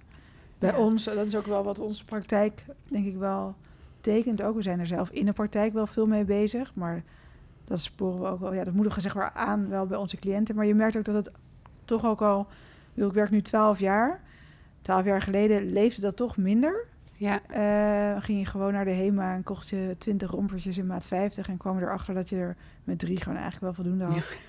Bij 0.58 0.70
Ja. 0.70 0.78
ons, 0.78 1.04
dat 1.04 1.26
is 1.26 1.36
ook 1.36 1.46
wel 1.46 1.64
wat 1.64 1.78
onze 1.78 2.04
praktijk, 2.04 2.64
denk 2.88 3.06
ik 3.06 3.16
wel, 3.16 3.54
tekent 4.00 4.42
ook. 4.42 4.54
We 4.56 4.62
zijn 4.62 4.80
er 4.80 4.86
zelf 4.86 5.10
in 5.10 5.24
de 5.24 5.32
praktijk 5.32 5.72
wel 5.72 5.86
veel 5.86 6.06
mee 6.06 6.24
bezig, 6.24 6.74
maar 6.74 7.02
dat 7.64 7.80
sporen 7.80 8.20
we 8.20 8.26
ook 8.26 8.40
wel. 8.40 8.54
Ja, 8.54 8.64
dat 8.64 8.74
moedigen 8.74 9.02
zeg 9.02 9.14
maar 9.14 9.30
aan 9.34 9.68
wel 9.68 9.86
bij 9.86 9.98
onze 9.98 10.16
cliënten. 10.16 10.54
Maar 10.54 10.66
je 10.66 10.74
merkt 10.74 10.96
ook 10.96 11.04
dat 11.04 11.14
het 11.14 11.30
toch 11.84 12.04
ook 12.04 12.22
al, 12.22 12.46
ik 12.94 13.12
werk 13.12 13.30
nu 13.30 13.42
12 13.42 13.78
jaar. 13.78 14.20
12 14.82 15.04
jaar 15.04 15.22
geleden 15.22 15.72
leefde 15.72 16.00
dat 16.00 16.16
toch 16.16 16.36
minder. 16.36 16.84
Ja, 17.12 17.40
Eh, 17.46 18.22
ging 18.22 18.38
je 18.38 18.46
gewoon 18.46 18.72
naar 18.72 18.84
de 18.84 18.90
HEMA 18.90 19.34
en 19.34 19.42
kocht 19.42 19.68
je 19.68 19.94
20 19.98 20.30
rompertjes 20.30 20.78
in 20.78 20.86
maat 20.86 21.06
50 21.06 21.48
en 21.48 21.56
kwam 21.56 21.78
erachter 21.78 22.14
dat 22.14 22.28
je 22.28 22.36
er 22.36 22.56
met 22.84 22.98
drie 22.98 23.16
gewoon 23.16 23.38
eigenlijk 23.38 23.64
wel 23.64 23.84
voldoende 23.84 24.04
had. 24.14 24.34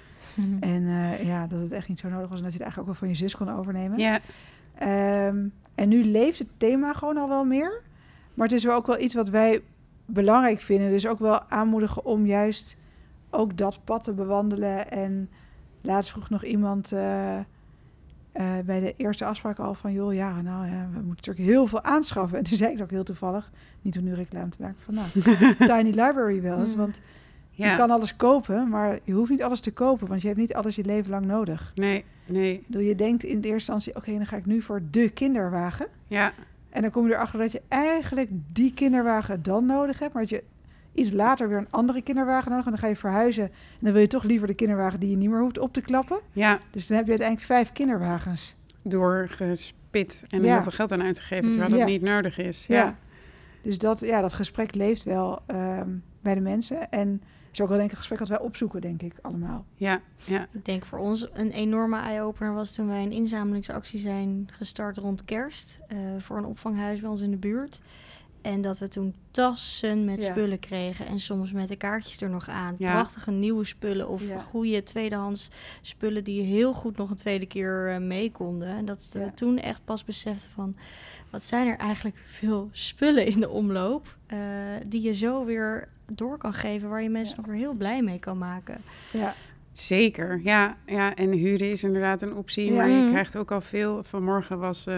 En 0.60 0.88
eh, 0.88 1.26
ja, 1.26 1.48
dat 1.48 1.60
het 1.62 1.72
echt 1.72 1.88
niet 1.88 2.00
zo 2.00 2.10
nodig 2.10 2.30
was 2.30 2.38
en 2.38 2.44
dat 2.44 2.54
je 2.54 2.58
het 2.64 2.68
eigenlijk 2.68 2.80
ook 2.80 2.86
wel 2.86 2.96
van 2.96 3.08
je 3.08 3.16
zus 3.16 3.36
kon 3.36 3.50
overnemen. 3.60 4.00
ja, 4.00 4.20
Ehm, 4.76 5.48
en 5.76 5.90
nu 5.90 6.04
leeft 6.04 6.40
het 6.40 6.48
thema 6.58 6.94
gewoon 6.94 7.18
al 7.18 7.28
wel 7.30 7.44
meer. 7.46 7.82
Maar 8.34 8.48
het 8.48 8.56
is 8.56 8.64
wel 8.64 8.76
ook 8.76 8.88
wel 8.88 9.00
iets 9.00 9.14
wat 9.14 9.30
wij 9.30 9.62
belangrijk 10.06 10.60
vinden. 10.60 10.90
Dus 10.90 11.08
ook 11.08 11.20
wel 11.20 11.42
aanmoedigen 11.50 12.06
om 12.06 12.26
juist 12.26 12.76
ook 13.34 13.58
dat 13.58 13.80
pad 13.84 14.04
te 14.04 14.14
bewandelen. 14.14 14.92
En 14.92 15.30
laatst 15.82 16.12
vroeg 16.12 16.30
nog 16.30 16.44
iemand 16.44 16.92
eh, 16.92 17.38
eh, 17.38 17.46
bij 18.66 18.80
de 18.80 18.94
eerste 18.98 19.26
afspraak 19.26 19.60
al 19.60 19.74
van... 19.74 19.94
joh, 19.94 20.14
ja, 20.14 20.42
nou 20.42 20.66
ja, 20.66 20.88
we 20.92 21.02
moeten 21.02 21.16
natuurlijk 21.16 21.48
heel 21.48 21.68
veel 21.68 21.84
aanschaffen. 21.84 22.38
En 22.38 22.44
toen 22.44 22.58
zei 22.58 22.74
ik 22.74 22.82
ook 22.82 22.90
heel 22.90 23.04
toevallig, 23.04 23.52
niet 23.82 23.98
om 23.98 24.04
nu 24.04 24.14
reclame 24.14 24.50
te 24.50 24.62
maken... 24.62 24.82
van 24.84 24.94
nou, 24.94 25.08
Tiny 25.70 25.90
Library 25.90 26.42
wel 26.42 26.60
eens. 26.60 26.72
Mm. 26.72 26.78
Want 26.78 27.00
ja. 27.52 27.72
je 27.72 27.78
kan 27.78 27.92
alles 27.92 28.16
kopen, 28.16 28.70
maar 28.70 29.00
je 29.04 29.14
hoeft 29.14 29.30
niet 29.30 29.44
alles 29.44 29.60
te 29.60 29.72
kopen. 29.72 30.08
Want 30.08 30.22
je 30.22 30.28
hebt 30.28 30.40
niet 30.40 30.54
alles 30.54 30.76
je 30.76 30.86
leven 30.86 31.12
lang 31.12 31.26
nodig. 31.26 31.72
Nee, 31.76 32.06
nee, 32.28 32.64
bedoel, 32.68 32.82
Je 32.82 32.96
denkt 32.96 33.24
in 33.24 33.42
de 33.42 33.48
eerste 33.48 33.72
instantie, 33.72 33.96
oké, 33.96 34.18
dan 34.18 34.28
ga 34.28 34.38
ik 34.38 34.46
nu 34.46 34.62
voor 34.62 34.82
de 34.92 35.10
kinderwagen. 35.10 35.88
ja, 36.08 36.34
En 36.70 36.82
dan 36.82 36.92
kom 36.92 37.08
je 37.08 37.14
erachter 37.14 37.40
dat 37.40 37.52
je 37.52 37.62
eigenlijk 37.68 38.30
die 38.54 38.74
kinderwagen 38.74 39.44
dan 39.44 39.66
nodig 39.66 40.00
hebt. 40.00 40.14
Maar 40.14 40.22
dat 40.22 40.32
je 40.32 40.44
iets 40.94 41.12
later 41.12 41.50
weer 41.50 41.58
een 41.58 41.68
andere 41.70 42.02
kinderwagen 42.02 42.50
nodig. 42.52 42.66
En 42.66 42.72
dan 42.72 42.80
ga 42.82 42.88
je 42.88 42.96
verhuizen. 42.96 43.44
En 43.44 43.52
dan 43.80 43.92
wil 43.94 44.02
je 44.02 44.08
toch 44.08 44.24
liever 44.24 44.48
de 44.48 44.54
kinderwagen 44.54 45.00
die 45.00 45.10
je 45.10 45.18
niet 45.18 45.30
meer 45.30 45.40
hoeft 45.42 45.60
op 45.60 45.74
te 45.74 45.82
klappen. 45.82 46.20
ja. 46.32 46.60
Dus 46.72 46.88
dan 46.88 46.96
heb 46.98 47.06
je 47.06 47.12
uiteindelijk 47.12 47.48
vijf 47.50 47.72
kinderwagens. 47.72 48.56
Doorgespit 48.84 50.26
en 50.30 50.44
Ja. 50.44 50.54
heel 50.54 50.62
veel 50.62 50.72
geld 50.72 50.92
aan 50.92 51.02
uitgegeven, 51.02 51.46
Mm. 51.46 51.52
terwijl 51.52 51.72
dat 51.72 51.80
Ja. 51.80 51.86
niet 51.86 52.02
nodig 52.02 52.38
is. 52.38 52.68
Ja. 52.68 52.76
Ja, 52.76 52.96
Dus 53.62 53.78
dat, 53.78 54.00
ja, 54.00 54.22
dat 54.22 54.34
gesprek 54.34 54.76
leeft 54.76 55.04
wel 55.04 55.40
ehm, 55.46 55.90
bij 56.22 56.36
de 56.36 56.42
mensen. 56.42 56.90
En 56.92 57.22
is 57.52 57.62
ook 57.62 57.68
wel 57.68 57.78
denk 57.78 57.90
ik 57.90 57.96
een 57.96 57.98
gesprek 58.02 58.20
dat 58.20 58.28
wij 58.30 58.40
opzoeken, 58.40 58.82
denk 58.82 59.02
ik, 59.02 59.14
allemaal. 59.22 59.66
ja, 59.76 60.02
ja. 60.24 60.46
Ik 60.52 60.66
denk 60.66 60.86
voor 60.86 61.00
ons 61.00 61.28
een 61.34 61.52
enorme 61.52 62.00
eye-opener 62.00 62.54
was 62.54 62.74
toen 62.74 62.88
wij 62.88 63.04
een 63.04 63.12
inzamelingsactie 63.12 64.00
zijn 64.00 64.48
gestart 64.52 64.98
rond 64.98 65.26
kerst. 65.26 65.80
eh, 65.88 65.98
voor 66.18 66.38
een 66.38 66.46
opvanghuis 66.46 67.00
bij 67.00 67.10
ons 67.10 67.22
in 67.22 67.32
de 67.32 67.38
buurt. 67.38 67.80
En 68.44 68.62
dat 68.62 68.78
we 68.80 68.88
toen 68.88 69.16
tassen 69.32 70.06
met 70.06 70.24
Ja. 70.24 70.32
spullen 70.32 70.60
kregen. 70.60 71.06
En 71.08 71.20
soms 71.20 71.52
met 71.52 71.68
de 71.68 71.76
kaartjes 71.76 72.22
er 72.22 72.30
nog 72.30 72.50
aan. 72.50 72.76
Ja. 72.78 72.92
Prachtige 72.92 73.32
nieuwe 73.32 73.64
spullen 73.66 74.10
of 74.10 74.28
Ja. 74.28 74.40
goede 74.40 74.84
tweedehands 74.84 75.50
spullen 75.82 76.24
die 76.24 76.42
heel 76.42 76.74
goed 76.74 76.98
nog 76.98 77.10
een 77.10 77.16
tweede 77.16 77.46
keer 77.46 77.90
eh, 77.94 77.98
mee 78.00 78.32
konden. 78.32 78.68
En 78.68 78.86
dat 78.86 79.10
we 79.14 79.20
Ja. 79.20 79.32
toen 79.36 79.58
echt 79.60 79.82
pas 79.86 80.04
beseften 80.04 80.52
van... 80.52 80.76
wat 81.30 81.44
zijn 81.44 81.68
er 81.68 81.78
eigenlijk 81.78 82.18
veel 82.26 82.70
spullen 82.72 83.26
in 83.26 83.40
de 83.40 83.50
omloop... 83.50 84.18
eh, 84.28 84.38
die 84.86 85.02
je 85.02 85.14
zo 85.14 85.46
weer 85.46 85.88
door 86.12 86.38
kan 86.38 86.54
geven... 86.54 86.90
waar 86.90 87.02
je 87.04 87.10
mensen 87.10 87.38
nog 87.38 87.46
weer 87.46 87.56
heel 87.56 87.74
blij 87.74 88.02
mee 88.02 88.20
kan 88.20 88.38
maken. 88.38 88.82
Ja, 89.14 89.36
Zeker, 89.74 90.40
ja, 90.44 90.78
ja. 90.86 91.16
En 91.16 91.32
huren 91.32 91.72
is 91.72 91.84
inderdaad 91.84 92.22
een 92.22 92.36
optie, 92.36 92.66
Ja. 92.72 92.76
maar 92.76 92.90
je 92.90 93.02
Mhm. 93.02 93.10
krijgt 93.10 93.38
ook 93.38 93.52
al 93.52 93.62
veel. 93.62 94.04
Vanmorgen 94.04 94.60
was 94.60 94.88
eh, 94.88 94.96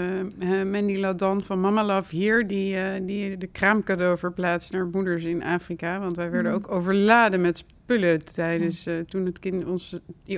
Mandy 0.72 0.98
Ladan 0.98 1.44
van 1.44 1.60
Mama 1.60 1.84
Love 1.86 2.16
hier, 2.16 2.48
die, 2.48 2.76
eh, 2.78 3.02
die 3.02 3.38
de 3.38 3.48
kraamcadeau 3.48 4.18
verplaatst 4.18 4.72
naar 4.72 4.86
moeders 4.88 5.24
in 5.24 5.44
Afrika. 5.44 6.00
Want 6.00 6.16
wij 6.16 6.32
werden 6.32 6.52
Mhm. 6.52 6.62
ook 6.62 6.72
overladen 6.72 7.42
met 7.42 7.58
spullen 7.58 8.26
tijdens, 8.34 8.86
eh, 8.86 8.94
toen 9.08 9.26
het 9.26 9.40
kind, 9.40 9.66
ons 9.66 9.98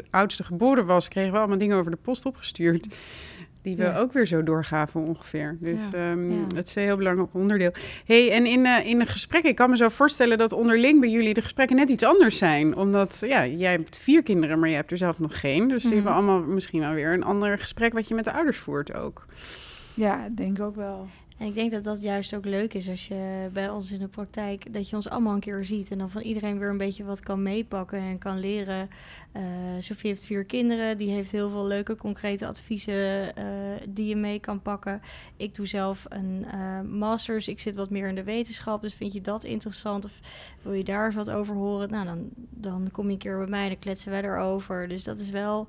oudste 0.09 0.43
geboren 0.43 0.85
was, 0.85 1.07
kregen 1.07 1.31
we 1.31 1.37
allemaal 1.37 1.57
dingen 1.57 1.77
over 1.77 1.91
de 1.91 1.97
post 2.01 2.25
opgestuurd. 2.25 2.87
Die 3.67 3.75
we 3.75 3.83
Ja. 3.83 3.97
ook 3.97 4.13
weer 4.13 4.25
zo 4.25 4.43
doorgaven 4.43 5.01
ongeveer. 5.01 5.57
Dus 5.59 5.81
Ja, 5.91 5.97
ehm, 6.11 6.31
ja. 6.31 6.37
is 6.63 6.75
een 6.75 6.83
heel 6.83 6.97
belangrijk 6.97 7.29
onderdeel. 7.33 7.71
hey, 8.05 8.31
en 8.31 8.45
in, 8.45 8.65
eh, 8.65 8.85
in 8.85 8.99
de 8.99 9.05
gesprekken, 9.05 9.49
ik 9.49 9.55
kan 9.55 9.69
me 9.69 9.77
zo 9.77 9.89
voorstellen 9.89 10.37
dat 10.37 10.51
onderling 10.53 10.99
bij 10.99 11.09
jullie 11.09 11.33
de 11.33 11.41
gesprekken 11.41 11.75
net 11.75 11.89
iets 11.89 12.03
anders 12.03 12.37
zijn. 12.37 12.75
Omdat, 12.75 13.23
ja, 13.25 13.45
jij 13.45 13.71
hebt 13.71 13.97
vier 13.97 14.23
kinderen, 14.23 14.59
maar 14.59 14.69
je 14.69 14.75
hebt 14.75 14.91
er 14.91 14.97
zelf 14.97 15.19
nog 15.19 15.39
geen. 15.39 15.67
Dus 15.67 15.81
die 15.83 15.85
Mhm. 15.85 15.95
hebben 15.95 16.13
allemaal 16.13 16.39
misschien 16.41 16.79
wel 16.79 16.93
weer 16.93 17.13
een 17.13 17.23
ander 17.23 17.57
gesprek 17.57 17.93
wat 17.93 18.07
je 18.07 18.15
met 18.15 18.23
de 18.23 18.31
ouders 18.31 18.57
voert 18.57 18.93
ook. 18.93 19.25
Ja, 19.97 20.25
ik 20.25 20.37
denk 20.37 20.59
ook 20.59 20.75
wel. 20.75 21.07
En 21.37 21.47
ik 21.47 21.55
denk 21.55 21.71
dat 21.71 21.83
dat 21.83 22.01
juist 22.01 22.33
ook 22.33 22.45
leuk 22.45 22.73
is 22.73 22.89
als 22.89 23.07
je 23.07 23.49
bij 23.53 23.69
ons 23.69 23.91
in 23.91 23.99
de 23.99 24.07
praktijk, 24.07 24.73
dat 24.73 24.89
je 24.89 24.95
ons 24.95 25.09
allemaal 25.09 25.33
een 25.33 25.39
keer 25.39 25.65
ziet 25.65 25.91
en 25.91 25.97
dan 25.97 26.09
van 26.09 26.21
iedereen 26.21 26.59
weer 26.59 26.69
een 26.69 26.77
beetje 26.77 27.03
wat 27.03 27.19
kan 27.19 27.43
meepakken 27.43 27.99
en 27.99 28.17
kan 28.17 28.39
leren. 28.39 28.89
Eh 29.31 29.43
Sophie 29.79 30.09
heeft 30.09 30.23
vier 30.23 30.43
kinderen, 30.45 30.97
die 30.97 31.09
heeft 31.09 31.31
heel 31.31 31.49
veel 31.49 31.65
leuke 31.65 31.95
concrete 31.95 32.47
adviezen 32.47 33.35
eh, 33.35 33.45
die 33.89 34.07
je 34.07 34.15
mee 34.15 34.39
kan 34.39 34.61
pakken. 34.61 35.01
Ik 35.35 35.55
doe 35.55 35.65
zelf 35.65 36.05
een 36.09 36.45
eh, 36.51 36.81
masters, 36.81 37.47
ik 37.47 37.59
zit 37.59 37.75
wat 37.75 37.89
meer 37.89 38.07
in 38.07 38.15
de 38.15 38.23
wetenschap, 38.23 38.81
dus 38.81 38.93
vind 38.93 39.13
je 39.13 39.21
dat 39.21 39.43
interessant 39.43 40.05
of 40.05 40.19
wil 40.61 40.73
je 40.73 40.83
daar 40.83 41.05
eens 41.05 41.15
wat 41.15 41.31
over 41.31 41.55
horen? 41.55 41.89
Nou, 41.89 42.05
dan, 42.05 42.29
dan 42.49 42.89
kom 42.91 43.05
je 43.05 43.11
een 43.11 43.17
keer 43.17 43.37
bij 43.37 43.47
mij 43.47 43.63
en 43.63 43.69
dan 43.69 43.79
kletsen 43.79 44.11
wij 44.11 44.23
erover. 44.23 44.87
Dus 44.87 45.03
dat 45.03 45.19
is 45.19 45.29
wel, 45.29 45.67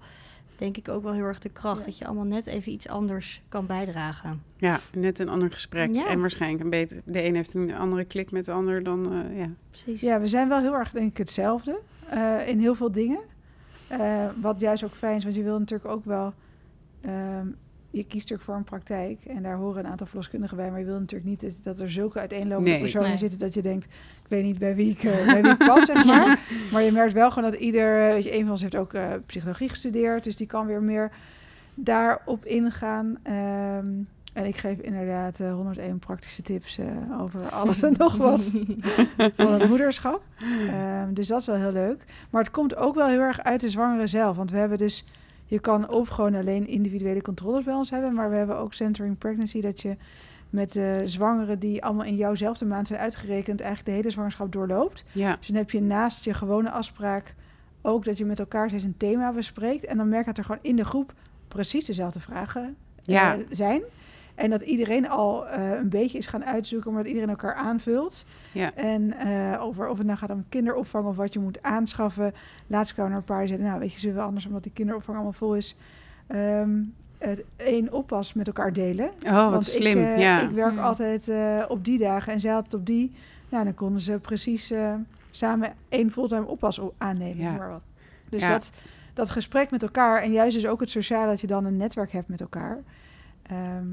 denk 0.58 0.76
ik, 0.76 0.88
ook 0.88 1.02
wel 1.02 1.12
heel 1.12 1.24
erg 1.24 1.38
de 1.38 1.48
kracht, 1.48 1.78
Ja. 1.78 1.84
dat 1.84 1.98
je 1.98 2.06
allemaal 2.06 2.24
net 2.24 2.46
even 2.46 2.72
iets 2.72 2.88
anders 2.88 3.42
kan 3.48 3.66
bijdragen. 3.66 4.42
Ja, 4.56 4.80
net 4.92 5.18
een 5.18 5.28
ander 5.28 5.50
gesprek. 5.52 5.94
Ja. 5.94 6.08
En 6.08 6.20
waarschijnlijk 6.20 6.62
een 6.62 6.70
beter. 6.70 7.00
De 7.04 7.24
een 7.24 7.34
heeft 7.34 7.54
een 7.54 7.74
andere 7.74 8.04
klik 8.04 8.30
met 8.30 8.44
de 8.44 8.52
ander 8.52 8.82
dan. 8.82 9.12
eh, 9.12 9.38
ja. 9.38 9.50
Precies. 9.70 10.00
Ja, 10.00 10.20
we 10.20 10.26
zijn 10.28 10.48
wel 10.48 10.60
heel 10.60 10.74
erg, 10.74 10.90
denk 10.90 11.10
ik, 11.10 11.16
hetzelfde 11.18 11.78
eh, 12.08 12.48
in 12.48 12.58
heel 12.60 12.74
veel 12.74 12.92
dingen. 12.92 13.20
Eh, 13.88 14.26
wat 14.40 14.60
juist 14.60 14.84
ook 14.84 14.94
fijn 14.94 15.16
is, 15.16 15.24
want 15.24 15.36
je 15.36 15.42
wil 15.42 15.58
natuurlijk 15.58 15.90
ook 15.90 16.04
wel... 16.04 16.32
ehm, 17.00 17.46
je 17.90 18.02
kiest 18.02 18.14
natuurlijk 18.14 18.42
voor 18.42 18.54
een 18.54 18.64
praktijk 18.64 19.24
en 19.24 19.42
daar 19.42 19.56
horen 19.56 19.84
een 19.84 19.90
aantal 19.90 20.06
verloskundigen 20.06 20.56
bij, 20.56 20.70
maar 20.70 20.78
je 20.78 20.84
wil 20.84 20.98
natuurlijk 20.98 21.30
niet 21.30 21.40
dat, 21.40 21.50
dat 21.62 21.78
er 21.80 21.90
zulke 21.90 22.18
uiteenlopende 22.18 22.70
Nee. 22.70 22.80
personen 22.80 23.08
Nee. 23.08 23.18
zitten 23.18 23.38
dat 23.38 23.54
je 23.54 23.62
denkt, 23.62 23.84
ik 23.84 24.28
weet 24.28 24.44
niet 24.44 24.58
bij 24.58 24.74
wie 24.74 24.90
ik, 24.90 25.02
eh, 25.02 25.26
bij 25.32 25.42
wie 25.42 25.50
ik 25.52 25.58
pas, 25.58 25.84
zeg 25.84 26.04
maar. 26.04 26.40
Maar 26.72 26.82
je 26.82 26.92
merkt 26.92 27.12
wel 27.12 27.30
gewoon 27.30 27.50
dat 27.50 27.60
ieder, 27.60 28.06
eh, 28.06 28.12
weet 28.14 28.24
je, 28.24 28.34
een 28.34 28.42
van 28.42 28.50
ons 28.50 28.60
heeft 28.62 28.76
ook 28.76 28.92
eh, 28.94 29.12
psychologie 29.26 29.68
gestudeerd, 29.68 30.24
dus 30.24 30.36
die 30.36 30.46
kan 30.46 30.66
weer 30.66 30.82
meer 30.82 31.10
daarop 31.74 32.44
ingaan. 32.44 33.16
Ehm, 33.22 33.86
en 34.32 34.44
ik 34.44 34.56
geef 34.56 34.78
inderdaad 34.78 35.40
eh, 35.40 35.54
101 35.54 35.98
praktische 35.98 36.42
tips 36.42 36.78
eh, 36.78 36.86
over 37.20 37.48
alles 37.48 37.82
en 37.82 37.94
nog 37.98 38.16
wat 38.16 38.42
van 39.36 39.52
het 39.52 39.68
moederschap. 39.68 40.22
Ehm, 40.68 41.12
dus 41.12 41.26
dat 41.26 41.40
is 41.40 41.46
wel 41.46 41.56
heel 41.56 41.72
leuk. 41.72 42.04
Maar 42.30 42.42
het 42.42 42.50
komt 42.50 42.76
ook 42.76 42.94
wel 42.94 43.08
heel 43.08 43.20
erg 43.20 43.42
uit 43.42 43.60
de 43.60 43.68
zwangere 43.68 44.06
zelf. 44.06 44.36
Want 44.36 44.50
we 44.50 44.56
hebben 44.56 44.78
dus, 44.78 45.04
je 45.48 45.58
kan 45.58 45.88
of 45.90 46.08
gewoon 46.08 46.34
alleen 46.34 46.66
individuele 46.66 47.22
controles 47.22 47.64
bij 47.64 47.74
ons 47.74 47.90
hebben, 47.90 48.14
maar 48.14 48.30
we 48.30 48.36
hebben 48.36 48.56
ook 48.58 48.74
centering 48.74 49.18
pregnancy, 49.18 49.60
dat 49.60 49.80
je 49.80 49.96
met 50.50 50.72
de 50.72 51.02
zwangeren 51.04 51.58
die 51.58 51.84
allemaal 51.84 52.04
in 52.06 52.16
jouwzelfde 52.16 52.64
maand 52.64 52.86
zijn 52.86 53.00
uitgerekend, 53.00 53.60
eigenlijk 53.60 53.90
de 53.90 53.96
hele 53.96 54.10
zwangerschap 54.10 54.52
doorloopt. 54.52 55.04
ja, 55.12 55.36
Dus 55.36 55.46
dan 55.46 55.56
heb 55.56 55.70
je 55.70 55.80
naast 55.82 56.24
je 56.24 56.34
gewone 56.34 56.70
afspraak 56.70 57.34
ook 57.82 58.04
dat 58.04 58.18
je 58.18 58.24
met 58.24 58.38
elkaar 58.38 58.68
steeds 58.68 58.84
een 58.84 58.96
thema 58.96 59.32
bespreekt. 59.32 59.86
En 59.86 59.96
dan 59.96 60.08
merk 60.08 60.20
je 60.20 60.26
dat 60.32 60.38
er 60.38 60.44
gewoon 60.44 60.62
in 60.62 60.76
de 60.76 60.84
groep 60.84 61.12
precies 61.48 61.84
dezelfde 61.86 62.20
vragen 62.20 62.62
eh, 63.04 63.14
Ja. 63.14 63.36
zijn. 63.50 63.82
En 64.38 64.50
dat 64.50 64.60
iedereen 64.60 65.08
al 65.08 65.48
eh, 65.48 65.70
een 65.78 65.88
beetje 65.88 66.18
is 66.18 66.26
gaan 66.26 66.44
uitzoeken, 66.44 66.92
maar 66.92 67.00
dat 67.02 67.08
iedereen 67.12 67.30
elkaar 67.30 67.54
aanvult. 67.54 68.24
ja. 68.52 68.74
En 68.74 69.12
eh, 69.18 69.62
over 69.62 69.88
of 69.88 69.98
het 69.98 70.06
nou 70.06 70.18
gaat 70.18 70.30
om 70.30 70.44
kinderopvang 70.48 71.06
of 71.06 71.16
wat 71.16 71.32
je 71.32 71.38
moet 71.38 71.62
aanschaffen. 71.62 72.34
Laatst 72.66 72.92
kwamen 72.94 73.12
er 73.12 73.18
een 73.18 73.24
paar 73.24 73.38
die 73.38 73.46
zeiden, 73.48 73.68
nou 73.68 73.80
weet 73.80 73.92
je, 73.92 73.98
zullen 73.98 74.16
we 74.16 74.22
anders 74.22 74.46
omdat 74.46 74.62
die 74.62 74.72
kinderopvang 74.72 75.16
allemaal 75.16 75.32
vol 75.38 75.54
is, 75.56 75.76
ehm, 76.26 76.70
eh, 77.18 77.30
één 77.56 77.92
oppas 77.92 78.32
met 78.32 78.46
elkaar 78.46 78.72
delen. 78.72 79.10
Oh, 79.26 79.32
wat 79.42 79.50
Want 79.50 79.64
slim. 79.64 79.98
Ik, 79.98 80.04
eh, 80.04 80.18
ja. 80.20 80.40
ik 80.40 80.50
werk 80.50 80.70
Hmm. 80.72 80.78
altijd 80.78 81.28
eh, 81.28 81.64
op 81.68 81.84
die 81.84 81.98
dagen 81.98 82.32
en 82.32 82.40
zij 82.40 82.52
had 82.52 82.64
het 82.64 82.74
op 82.74 82.86
die. 82.86 83.12
Nou, 83.48 83.64
dan 83.64 83.74
konden 83.74 84.00
ze 84.00 84.18
precies 84.18 84.70
eh, 84.70 84.94
samen 85.30 85.72
één 85.88 86.10
fulltime 86.10 86.46
oppas 86.46 86.80
aannemen. 86.98 87.36
Ja. 87.36 87.48
noem 87.48 87.58
Maar 87.58 87.70
wat. 87.70 87.82
Dus 88.28 88.40
Ja. 88.40 88.48
dat, 88.50 88.70
dat 89.14 89.30
gesprek 89.30 89.70
met 89.70 89.82
elkaar 89.82 90.22
en 90.22 90.32
juist 90.32 90.54
dus 90.54 90.66
ook 90.66 90.80
het 90.80 90.90
sociale 90.90 91.26
dat 91.30 91.40
je 91.40 91.46
dan 91.46 91.64
een 91.64 91.76
netwerk 91.76 92.12
hebt 92.12 92.28
met 92.28 92.40
elkaar. 92.40 92.78
ehm, 93.42 93.86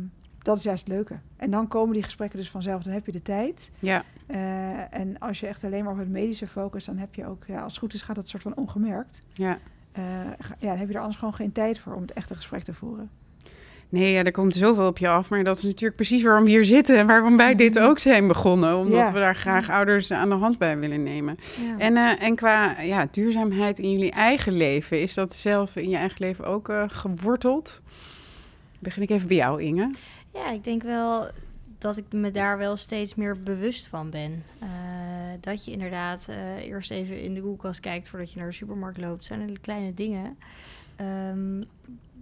dat 0.46 0.58
is 0.58 0.64
juist 0.64 0.84
het 0.84 0.94
leuke. 0.94 1.16
En 1.38 1.52
dan 1.52 1.68
komen 1.68 1.94
die 1.94 2.04
gesprekken 2.04 2.40
dus 2.40 2.50
vanzelf. 2.50 2.84
Dan 2.84 2.94
heb 2.94 3.06
je 3.06 3.12
de 3.12 3.22
tijd. 3.22 3.72
ja. 3.80 4.04
Eh, 4.28 5.00
en 5.00 5.20
als 5.20 5.40
je 5.40 5.48
echt 5.48 5.64
alleen 5.64 5.84
maar 5.84 5.94
op 5.94 6.00
het 6.00 6.10
medische 6.10 6.48
focust, 6.48 6.86
dan 6.86 6.98
heb 6.98 7.16
je 7.16 7.26
ook, 7.26 7.44
ja, 7.48 7.62
als 7.62 7.72
het 7.72 7.82
goed 7.82 7.94
is, 7.94 8.02
gaat 8.02 8.16
dat 8.16 8.30
soort 8.30 8.44
van 8.44 8.56
ongemerkt. 8.56 9.22
ja. 9.34 9.58
Eh, 9.92 10.04
ja, 10.60 10.70
dan 10.70 10.78
heb 10.78 10.88
je 10.88 10.94
er 10.94 11.00
anders 11.00 11.18
gewoon 11.18 11.34
geen 11.34 11.52
tijd 11.52 11.80
voor 11.80 11.94
om 11.94 12.02
het 12.02 12.14
echte 12.14 12.36
gesprek 12.36 12.64
te 12.64 12.74
voeren. 12.74 13.10
Nee, 13.90 14.14
ja, 14.14 14.24
er 14.24 14.32
komt 14.32 14.56
zoveel 14.56 14.88
op 14.88 14.98
je 14.98 15.08
af. 15.08 15.30
Maar 15.30 15.44
dat 15.44 15.58
is 15.58 15.64
natuurlijk 15.64 15.96
precies 15.96 16.24
waarom 16.24 16.44
we 16.44 16.50
hier 16.50 16.64
zitten. 16.64 16.98
En 16.98 17.08
waarom 17.08 17.38
wij 17.38 17.56
dit 17.56 17.80
ook 17.80 18.00
zijn 18.00 18.28
begonnen. 18.28 18.78
Omdat 18.78 19.12
we 19.12 19.20
daar 19.20 19.36
graag 19.36 19.70
ouders 19.70 20.12
aan 20.12 20.30
de 20.30 20.36
hand 20.36 20.58
bij 20.58 20.80
willen 20.80 21.04
nemen. 21.04 21.38
Ja. 21.66 21.78
En, 21.78 21.98
eh, 21.98 22.24
en 22.24 22.36
qua 22.36 22.82
ja, 22.82 23.08
duurzaamheid 23.12 23.80
in 23.80 23.92
jullie 23.92 24.12
eigen 24.12 24.54
leven, 24.54 25.02
is 25.02 25.14
dat 25.14 25.34
zelf 25.34 25.76
in 25.76 25.90
je 25.90 25.98
eigen 25.98 26.18
leven 26.26 26.46
ook 26.46 26.70
eh, 26.70 26.84
geworteld? 26.88 27.82
begin 28.80 29.04
ik 29.04 29.10
even 29.10 29.28
bij 29.28 29.38
jou, 29.38 29.62
Inge. 29.62 29.92
Ja, 30.36 30.52
ik 30.52 30.64
denk 30.64 30.84
wel 30.84 31.28
dat 31.78 31.98
ik 31.98 32.06
me 32.12 32.32
daar 32.32 32.58
wel 32.58 32.76
steeds 32.76 33.16
meer 33.16 33.44
bewust 33.44 33.88
van 33.88 34.10
ben. 34.10 34.44
Uh, 34.64 34.70
dat 35.40 35.66
je 35.66 35.72
inderdaad 35.72 36.26
uh, 36.30 36.66
eerst 36.66 36.92
even 36.92 37.22
in 37.22 37.34
de 37.34 37.42
koelkast 37.42 37.80
kijkt 37.80 38.10
voordat 38.10 38.32
je 38.32 38.40
naar 38.40 38.48
de 38.48 38.54
supermarkt 38.54 38.98
loopt. 38.98 39.26
zijn 39.26 39.42
hele 39.42 39.60
kleine 39.60 39.94
dingen. 39.94 40.38
Um, 41.32 41.66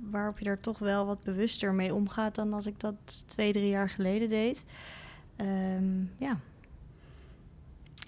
waarop 0.10 0.39
je 0.39 0.46
er 0.46 0.60
toch 0.60 0.79
wel 0.79 1.05
wat 1.05 1.24
bewuster 1.24 1.74
mee 1.74 1.93
omgaat 1.93 2.36
dan 2.36 2.53
als 2.53 2.65
ik 2.65 2.79
dat 2.79 3.24
twee, 3.27 3.51
drie 3.51 3.70
jaar 3.70 3.89
geleden 3.89 4.29
deed. 4.29 4.63
Um, 5.38 6.12
ja. 6.17 6.39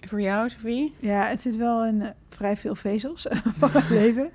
Voor 0.06 0.20
jou, 0.20 0.48
Sophie? 0.48 0.94
Ja, 1.00 1.26
het 1.26 1.40
zit 1.40 1.56
wel 1.56 1.86
in 1.86 2.00
uh, 2.00 2.08
vrij 2.28 2.56
veel 2.56 2.74
vezels 2.74 3.26
van 3.58 3.70
mijn 3.72 3.88
leven. 3.88 4.30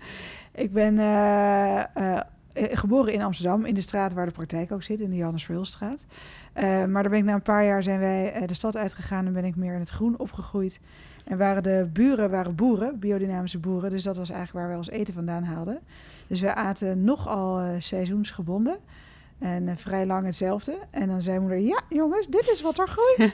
Ik 0.51 0.73
ben 0.73 0.95
uh, 0.95 1.83
uh, 1.97 2.21
geboren 2.53 3.13
in 3.13 3.21
Amsterdam, 3.21 3.65
in 3.65 3.73
de 3.73 3.81
straat 3.81 4.13
waar 4.13 4.25
de 4.25 4.31
praktijk 4.31 4.71
ook 4.71 4.83
zit, 4.83 4.99
in 4.99 5.09
de 5.09 5.15
Johannes 5.15 5.45
Verhulstraat. 5.45 6.05
maar 6.53 7.01
daar 7.03 7.09
ben 7.09 7.19
ik 7.19 7.23
na 7.23 7.33
een 7.33 7.41
paar 7.41 7.65
jaar 7.65 7.83
zijn 7.83 7.99
wij 7.99 8.43
de 8.45 8.53
stad 8.53 8.77
uitgegaan 8.77 9.25
en 9.25 9.33
ben 9.33 9.45
ik 9.45 9.55
meer 9.55 9.73
in 9.73 9.79
het 9.79 9.89
groen 9.89 10.19
opgegroeid. 10.19 10.79
En 11.23 11.37
waren 11.37 11.63
de 11.63 11.89
buren 11.93 12.29
waren 12.29 12.55
boeren, 12.55 12.99
biodynamische 12.99 13.59
boeren. 13.59 13.89
Dus 13.89 14.03
dat 14.03 14.17
was 14.17 14.29
eigenlijk 14.29 14.59
waar 14.59 14.67
wij 14.67 14.77
ons 14.77 14.89
eten 14.89 15.13
vandaan 15.13 15.43
haalden. 15.43 15.79
Dus 16.27 16.41
we 16.41 16.53
aten 16.53 17.03
nogal 17.03 17.61
uh, 17.61 17.69
seizoensgebonden. 17.79 18.77
En 19.39 19.67
uh, 19.67 19.71
vrij 19.75 20.05
lang 20.05 20.25
hetzelfde. 20.25 20.77
En 20.89 21.07
dan 21.07 21.21
zei 21.21 21.39
moeder, 21.39 21.59
ja 21.59 21.79
jongens, 21.89 22.27
dit 22.27 22.49
is 22.53 22.61
wat 22.61 22.79
er 22.79 22.87
groeit. 22.87 23.33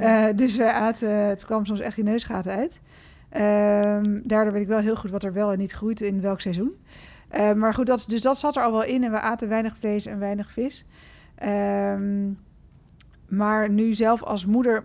uh, 0.00 0.26
dus 0.44 0.56
we 0.56 0.72
aten, 0.72 1.10
het 1.10 1.44
kwam 1.44 1.64
soms 1.64 1.80
echt 1.80 1.94
die 1.94 2.04
neusgaten 2.04 2.52
uit. 2.52 2.80
Um, 3.32 4.20
daardoor 4.28 4.52
weet 4.52 4.62
ik 4.62 4.68
wel 4.68 4.78
heel 4.78 4.96
goed 4.96 5.10
wat 5.10 5.22
er 5.22 5.32
wel 5.32 5.52
en 5.52 5.58
niet 5.58 5.72
groeit 5.72 6.00
in 6.00 6.20
welk 6.20 6.40
seizoen. 6.40 6.74
Uh, 7.34 7.52
maar 7.52 7.74
goed, 7.74 7.86
dat, 7.86 8.04
dus 8.08 8.20
dat 8.20 8.38
zat 8.38 8.56
er 8.56 8.62
al 8.62 8.72
wel 8.72 8.84
in. 8.84 9.04
En 9.04 9.10
we 9.10 9.20
aten 9.20 9.48
weinig 9.48 9.76
vlees 9.76 10.06
en 10.06 10.18
weinig 10.18 10.52
vis. 10.52 10.84
Um, 11.44 12.38
maar 13.28 13.70
nu 13.70 13.94
zelf 13.94 14.22
als 14.22 14.46
moeder 14.46 14.84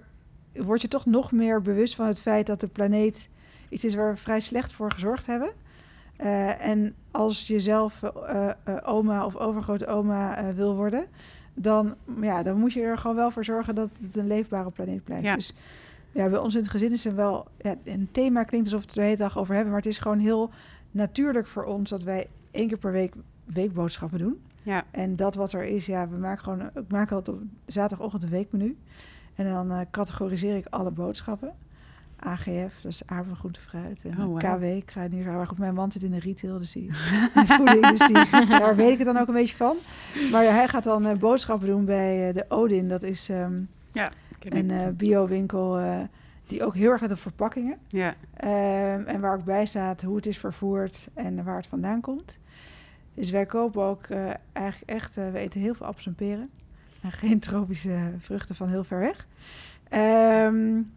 word 0.53 0.81
je 0.81 0.87
toch 0.87 1.05
nog 1.05 1.31
meer 1.31 1.61
bewust 1.61 1.95
van 1.95 2.07
het 2.07 2.19
feit 2.19 2.45
dat 2.45 2.59
de 2.59 2.67
planeet 2.67 3.29
iets 3.69 3.83
is 3.83 3.95
waar 3.95 4.11
we 4.11 4.17
vrij 4.17 4.39
slecht 4.39 4.73
voor 4.73 4.91
gezorgd 4.91 5.25
hebben. 5.25 5.51
Uh, 6.21 6.65
en 6.65 6.95
als 7.11 7.47
je 7.47 7.59
zelf 7.59 8.01
uh, 8.03 8.49
uh, 8.67 8.77
oma 8.83 9.25
of 9.25 9.35
overgrote 9.35 9.87
oma 9.87 10.53
wil 10.53 10.75
worden, 10.75 11.05
dan, 11.53 11.95
ja, 12.21 12.43
dan 12.43 12.57
moet 12.57 12.73
je 12.73 12.81
er 12.81 12.97
gewoon 12.97 13.15
wel 13.15 13.31
voor 13.31 13.45
zorgen 13.45 13.75
dat 13.75 13.89
het 14.01 14.15
een 14.15 14.27
leefbare 14.27 14.71
planeet 14.71 15.03
blijft. 15.03 15.23
Ja. 15.23 15.35
Dus 15.35 15.53
ja, 16.11 16.29
bij 16.29 16.39
ons 16.39 16.55
in 16.55 16.61
het 16.61 16.69
gezin 16.69 16.91
is 16.91 17.05
er 17.05 17.15
wel 17.15 17.47
ja, 17.57 17.75
een 17.83 18.09
thema 18.11 18.43
klinkt 18.43 18.67
alsof 18.67 18.81
we 18.81 18.87
het 18.87 18.95
er 18.95 19.01
de 19.01 19.07
hele 19.07 19.17
dag 19.17 19.37
over 19.37 19.53
hebben, 19.53 19.71
maar 19.71 19.81
het 19.81 19.91
is 19.91 19.97
gewoon 19.97 20.19
heel 20.19 20.49
natuurlijk 20.93 21.47
voor 21.47 21.63
ons 21.63 21.89
dat 21.89 22.03
wij 22.03 22.27
één 22.51 22.67
keer 22.67 22.77
per 22.77 22.91
week 22.91 23.13
weekboodschappen 23.43 24.19
doen. 24.19 24.41
Ja. 24.63 24.83
En 24.91 25.15
dat 25.15 25.35
wat 25.35 25.53
er 25.53 25.63
is, 25.63 25.85
ja, 25.85 26.07
we 26.07 26.17
maken 26.17 26.43
gewoon, 26.43 26.61
ik 26.61 26.91
maak 26.91 27.11
altijd 27.11 27.37
op 27.37 27.43
zaterdagochtend 27.65 28.23
een 28.23 28.29
weekmenu. 28.29 28.77
En 29.35 29.45
dan 29.45 29.71
uh, 29.71 29.79
categoriseer 29.91 30.55
ik 30.55 30.65
alle 30.69 30.91
boodschappen. 30.91 31.53
AGF, 32.19 32.81
dat 32.81 32.91
is 32.91 33.01
aardappel, 33.05 33.35
groente, 33.35 33.59
fruit. 33.59 34.01
En 34.03 34.11
Oh, 34.11 34.25
wow. 34.25 34.37
KW, 34.37 34.85
kruidenier. 34.85 35.31
Maar 35.31 35.47
goed, 35.47 35.57
mijn 35.57 35.73
man 35.73 35.91
zit 35.91 36.03
in 36.03 36.11
de 36.11 36.19
retail, 36.19 36.57
dus 36.57 36.71
die, 36.71 36.89
die 37.35 37.45
voeding, 37.45 37.87
dus 37.87 38.07
die, 38.07 38.29
daar 38.59 38.75
weet 38.75 38.91
ik 38.91 38.97
het 38.97 39.07
dan 39.07 39.17
ook 39.17 39.27
een 39.27 39.33
beetje 39.33 39.55
van. 39.55 39.77
Maar 40.31 40.43
ja, 40.43 40.51
hij 40.51 40.67
gaat 40.67 40.83
dan 40.83 41.07
uh, 41.07 41.13
boodschappen 41.13 41.67
doen 41.67 41.85
bij 41.85 42.27
uh, 42.27 42.33
de 42.33 42.45
Odin. 42.47 42.87
Dat 42.87 43.03
is 43.03 43.29
um, 43.29 43.69
Ja, 43.91 44.11
een 44.39 44.95
bio-winkel 44.95 45.79
die 46.53 46.63
ook 46.63 46.75
heel 46.75 46.91
erg 46.91 47.01
let 47.01 47.11
op 47.11 47.19
verpakkingen. 47.19 47.77
Ja, 47.87 48.15
Um, 48.43 49.05
en 49.05 49.21
waar 49.21 49.37
ook 49.37 49.43
bij 49.43 49.65
staat 49.65 50.01
hoe 50.01 50.15
het 50.15 50.25
is 50.25 50.37
vervoerd 50.37 51.07
en 51.13 51.43
waar 51.43 51.55
het 51.55 51.67
vandaan 51.67 52.01
komt. 52.01 52.37
Dus 53.13 53.29
wij 53.29 53.45
kopen 53.45 53.83
ook 53.83 54.07
uh, 54.07 54.31
eigenlijk 54.53 54.91
echt, 54.91 55.17
uh, 55.17 55.31
we 55.31 55.37
eten 55.37 55.61
heel 55.61 55.73
veel 55.73 55.85
appels 55.85 56.05
en 56.05 56.15
peren. 56.15 56.49
En 57.01 57.11
geen 57.11 57.39
tropische 57.39 57.97
vruchten 58.17 58.55
van 58.55 58.69
heel 58.69 58.83
ver 58.83 58.99
weg. 58.99 59.27
Um, 60.45 60.91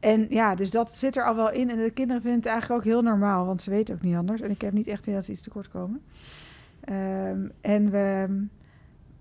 en 0.00 0.26
ja, 0.28 0.54
dus 0.54 0.70
dat 0.70 0.94
zit 0.94 1.16
er 1.16 1.24
al 1.24 1.36
wel 1.36 1.52
in. 1.52 1.70
En 1.70 1.76
de 1.76 1.90
kinderen 1.90 2.22
vinden 2.22 2.40
het 2.40 2.48
eigenlijk 2.48 2.80
ook 2.80 2.86
heel 2.86 3.02
normaal, 3.02 3.46
want 3.46 3.62
ze 3.62 3.70
weten 3.70 3.94
ook 3.94 4.02
niet 4.02 4.16
anders. 4.16 4.40
En 4.40 4.50
ik 4.50 4.60
heb 4.60 4.72
niet 4.72 4.86
echt 4.86 5.06
in 5.06 5.14
dat 5.14 5.24
ze 5.24 5.32
iets 5.32 5.42
tekort 5.42 5.68
komen. 5.68 6.02
Um, 6.88 7.52
en 7.60 7.90
we, 7.90 8.26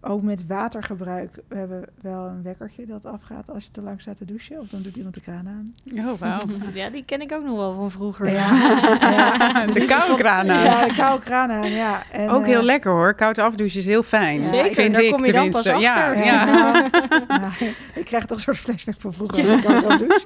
ook 0.01 0.21
met 0.21 0.47
watergebruik, 0.47 1.39
we 1.47 1.55
hebben 1.55 1.85
wel 2.01 2.25
een 2.25 2.43
wekkertje 2.43 2.85
dat 2.85 3.05
afgaat 3.05 3.49
als 3.49 3.63
je 3.63 3.71
te 3.71 3.81
lang 3.81 4.01
staat 4.01 4.17
te 4.17 4.25
douchen. 4.25 4.59
Of 4.59 4.67
dan 4.67 4.81
doet 4.81 4.95
iemand 4.95 5.13
de 5.15 5.21
kraan 5.21 5.47
aan. 5.47 5.73
Oh, 5.97 6.19
wauw. 6.19 6.39
Ja, 6.73 6.89
die 6.89 7.03
ken 7.05 7.21
ik 7.21 7.31
ook 7.31 7.43
nog 7.43 7.57
wel 7.57 7.75
van 7.75 7.91
vroeger. 7.91 8.31
Ja, 8.31 8.49
ja. 8.99 9.65
de 9.73 9.85
koude 9.85 10.15
kraan 10.15 10.49
aan. 10.49 10.63
Ja, 10.63 10.87
de 10.87 10.95
koude 10.95 11.23
kraan 11.23 11.51
aan, 11.51 11.69
ja. 11.69 12.03
En, 12.11 12.29
Ook 12.29 12.45
heel 12.45 12.59
uh, 12.59 12.65
lekker 12.65 12.91
hoor. 12.91 13.13
Koud 13.13 13.37
afdouchen 13.37 13.79
is 13.79 13.85
heel 13.85 14.03
fijn. 14.03 14.41
Ja, 14.41 14.47
Zeker, 14.47 14.73
vind 14.73 14.95
daar 14.95 15.03
ik 15.03 15.11
kom 15.11 15.25
je 15.25 15.31
dan 15.31 15.49
pas 15.49 15.61
tenminste. 15.61 15.89
Ja, 15.89 16.07
achter. 16.07 16.25
ja. 16.25 16.89
Ja. 17.27 17.51
ik 17.93 18.05
krijg 18.05 18.25
toch 18.25 18.37
een 18.37 18.43
soort 18.43 18.57
flashback 18.57 18.95
van 18.99 19.13
vroeger. 19.13 19.49
als 19.49 19.55
ik 19.57 19.61
koude 19.63 19.87
afdouche. 19.87 20.25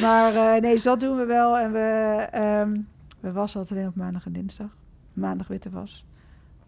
Maar 0.00 0.32
uh, 0.32 0.60
nee, 0.60 0.72
dus 0.72 0.82
dat 0.82 1.00
doen 1.00 1.16
we 1.16 1.24
wel. 1.24 1.58
En 1.58 1.72
we, 1.72 2.28
um, 2.62 2.86
we 3.20 3.32
wassen 3.32 3.60
altijd 3.60 3.78
alleen 3.78 3.90
op 3.90 3.96
maandag 3.96 4.26
en 4.26 4.32
dinsdag. 4.32 4.76
Maandag 5.12 5.46
witte 5.46 5.70
was. 5.70 6.04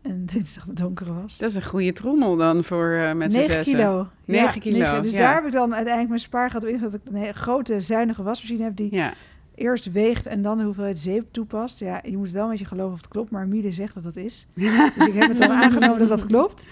En 0.06 0.26
dinsdag 0.32 0.64
de 0.64 0.72
donkere 0.72 1.14
was. 1.14 1.38
Dat 1.38 1.50
is 1.50 1.54
een 1.54 1.64
goede 1.64 1.92
trommel 1.92 2.36
dan 2.36 2.64
voor 2.64 2.90
uh, 2.90 3.12
met 3.12 3.32
z'n 3.32 3.38
9 3.38 3.54
zessen. 3.54 3.76
kilo. 3.76 4.08
9 4.24 4.44
ja, 4.44 4.60
kilo. 4.60 5.00
Dus 5.00 5.12
ja. 5.12 5.18
daar 5.18 5.34
heb 5.34 5.44
ik 5.44 5.52
dan 5.52 5.74
uiteindelijk 5.74 6.08
mijn 6.08 6.20
spaargeld 6.20 6.62
op 6.62 6.68
ingezet. 6.68 6.90
Dat 6.90 7.00
ik 7.00 7.08
een 7.08 7.20
hele 7.20 7.32
grote 7.32 7.80
zuinige 7.80 8.22
wasmachine 8.22 8.62
heb 8.62 8.76
die 8.76 8.94
Ja, 8.94 9.14
eerst 9.54 9.92
weegt 9.92 10.26
en 10.26 10.42
dan 10.42 10.58
de 10.58 10.64
hoeveelheid 10.64 10.98
zeep 10.98 11.26
toepast. 11.30 11.78
Ja, 11.78 12.00
je 12.04 12.16
moet 12.16 12.30
wel 12.30 12.48
met 12.48 12.58
je 12.58 12.64
geloven 12.64 12.92
of 12.92 13.00
het 13.00 13.08
klopt, 13.08 13.30
maar 13.30 13.48
Miede 13.48 13.72
zegt 13.72 13.94
dat 13.94 14.02
dat 14.02 14.16
is. 14.16 14.46
dus 14.96 15.06
ik 15.06 15.14
heb 15.14 15.28
het 15.28 15.38
dan 15.38 15.50
aangenomen 15.62 15.98
dat 15.98 16.08
dat 16.08 16.26
klopt. 16.26 16.66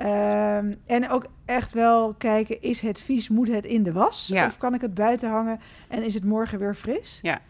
Um, 0.00 0.74
en 0.86 1.08
ook 1.10 1.26
echt 1.44 1.72
wel 1.72 2.14
kijken, 2.14 2.62
is 2.62 2.80
het 2.80 3.00
vies, 3.00 3.28
moet 3.28 3.48
het 3.48 3.64
in 3.64 3.82
de 3.82 3.92
was? 3.92 4.26
Ja. 4.32 4.46
Of 4.46 4.58
kan 4.58 4.74
ik 4.74 4.80
het 4.80 4.94
buiten 4.94 5.30
hangen 5.30 5.60
en 5.88 6.02
is 6.02 6.14
het 6.14 6.24
morgen 6.24 6.58
weer 6.58 6.74
fris? 6.74 7.18
Ja. 7.22 7.40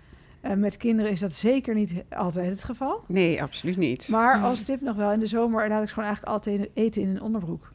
Uh, 0.44 0.52
met 0.52 0.76
kinderen 0.76 1.10
is 1.10 1.20
dat 1.20 1.32
zeker 1.32 1.74
niet 1.74 1.92
altijd 2.10 2.50
het 2.50 2.64
geval. 2.64 3.04
nee, 3.06 3.42
absoluut 3.42 3.76
niet. 3.76 4.08
Maar 4.10 4.40
als 4.40 4.62
tip 4.62 4.80
nog 4.80 4.96
wel, 4.96 5.12
in 5.12 5.20
de 5.20 5.26
zomer 5.26 5.68
laat 5.68 5.82
ik 5.82 5.88
gewoon 5.88 6.04
eigenlijk 6.04 6.34
altijd 6.34 6.68
eten 6.74 7.02
in 7.02 7.08
een 7.08 7.22
onderbroek. 7.22 7.72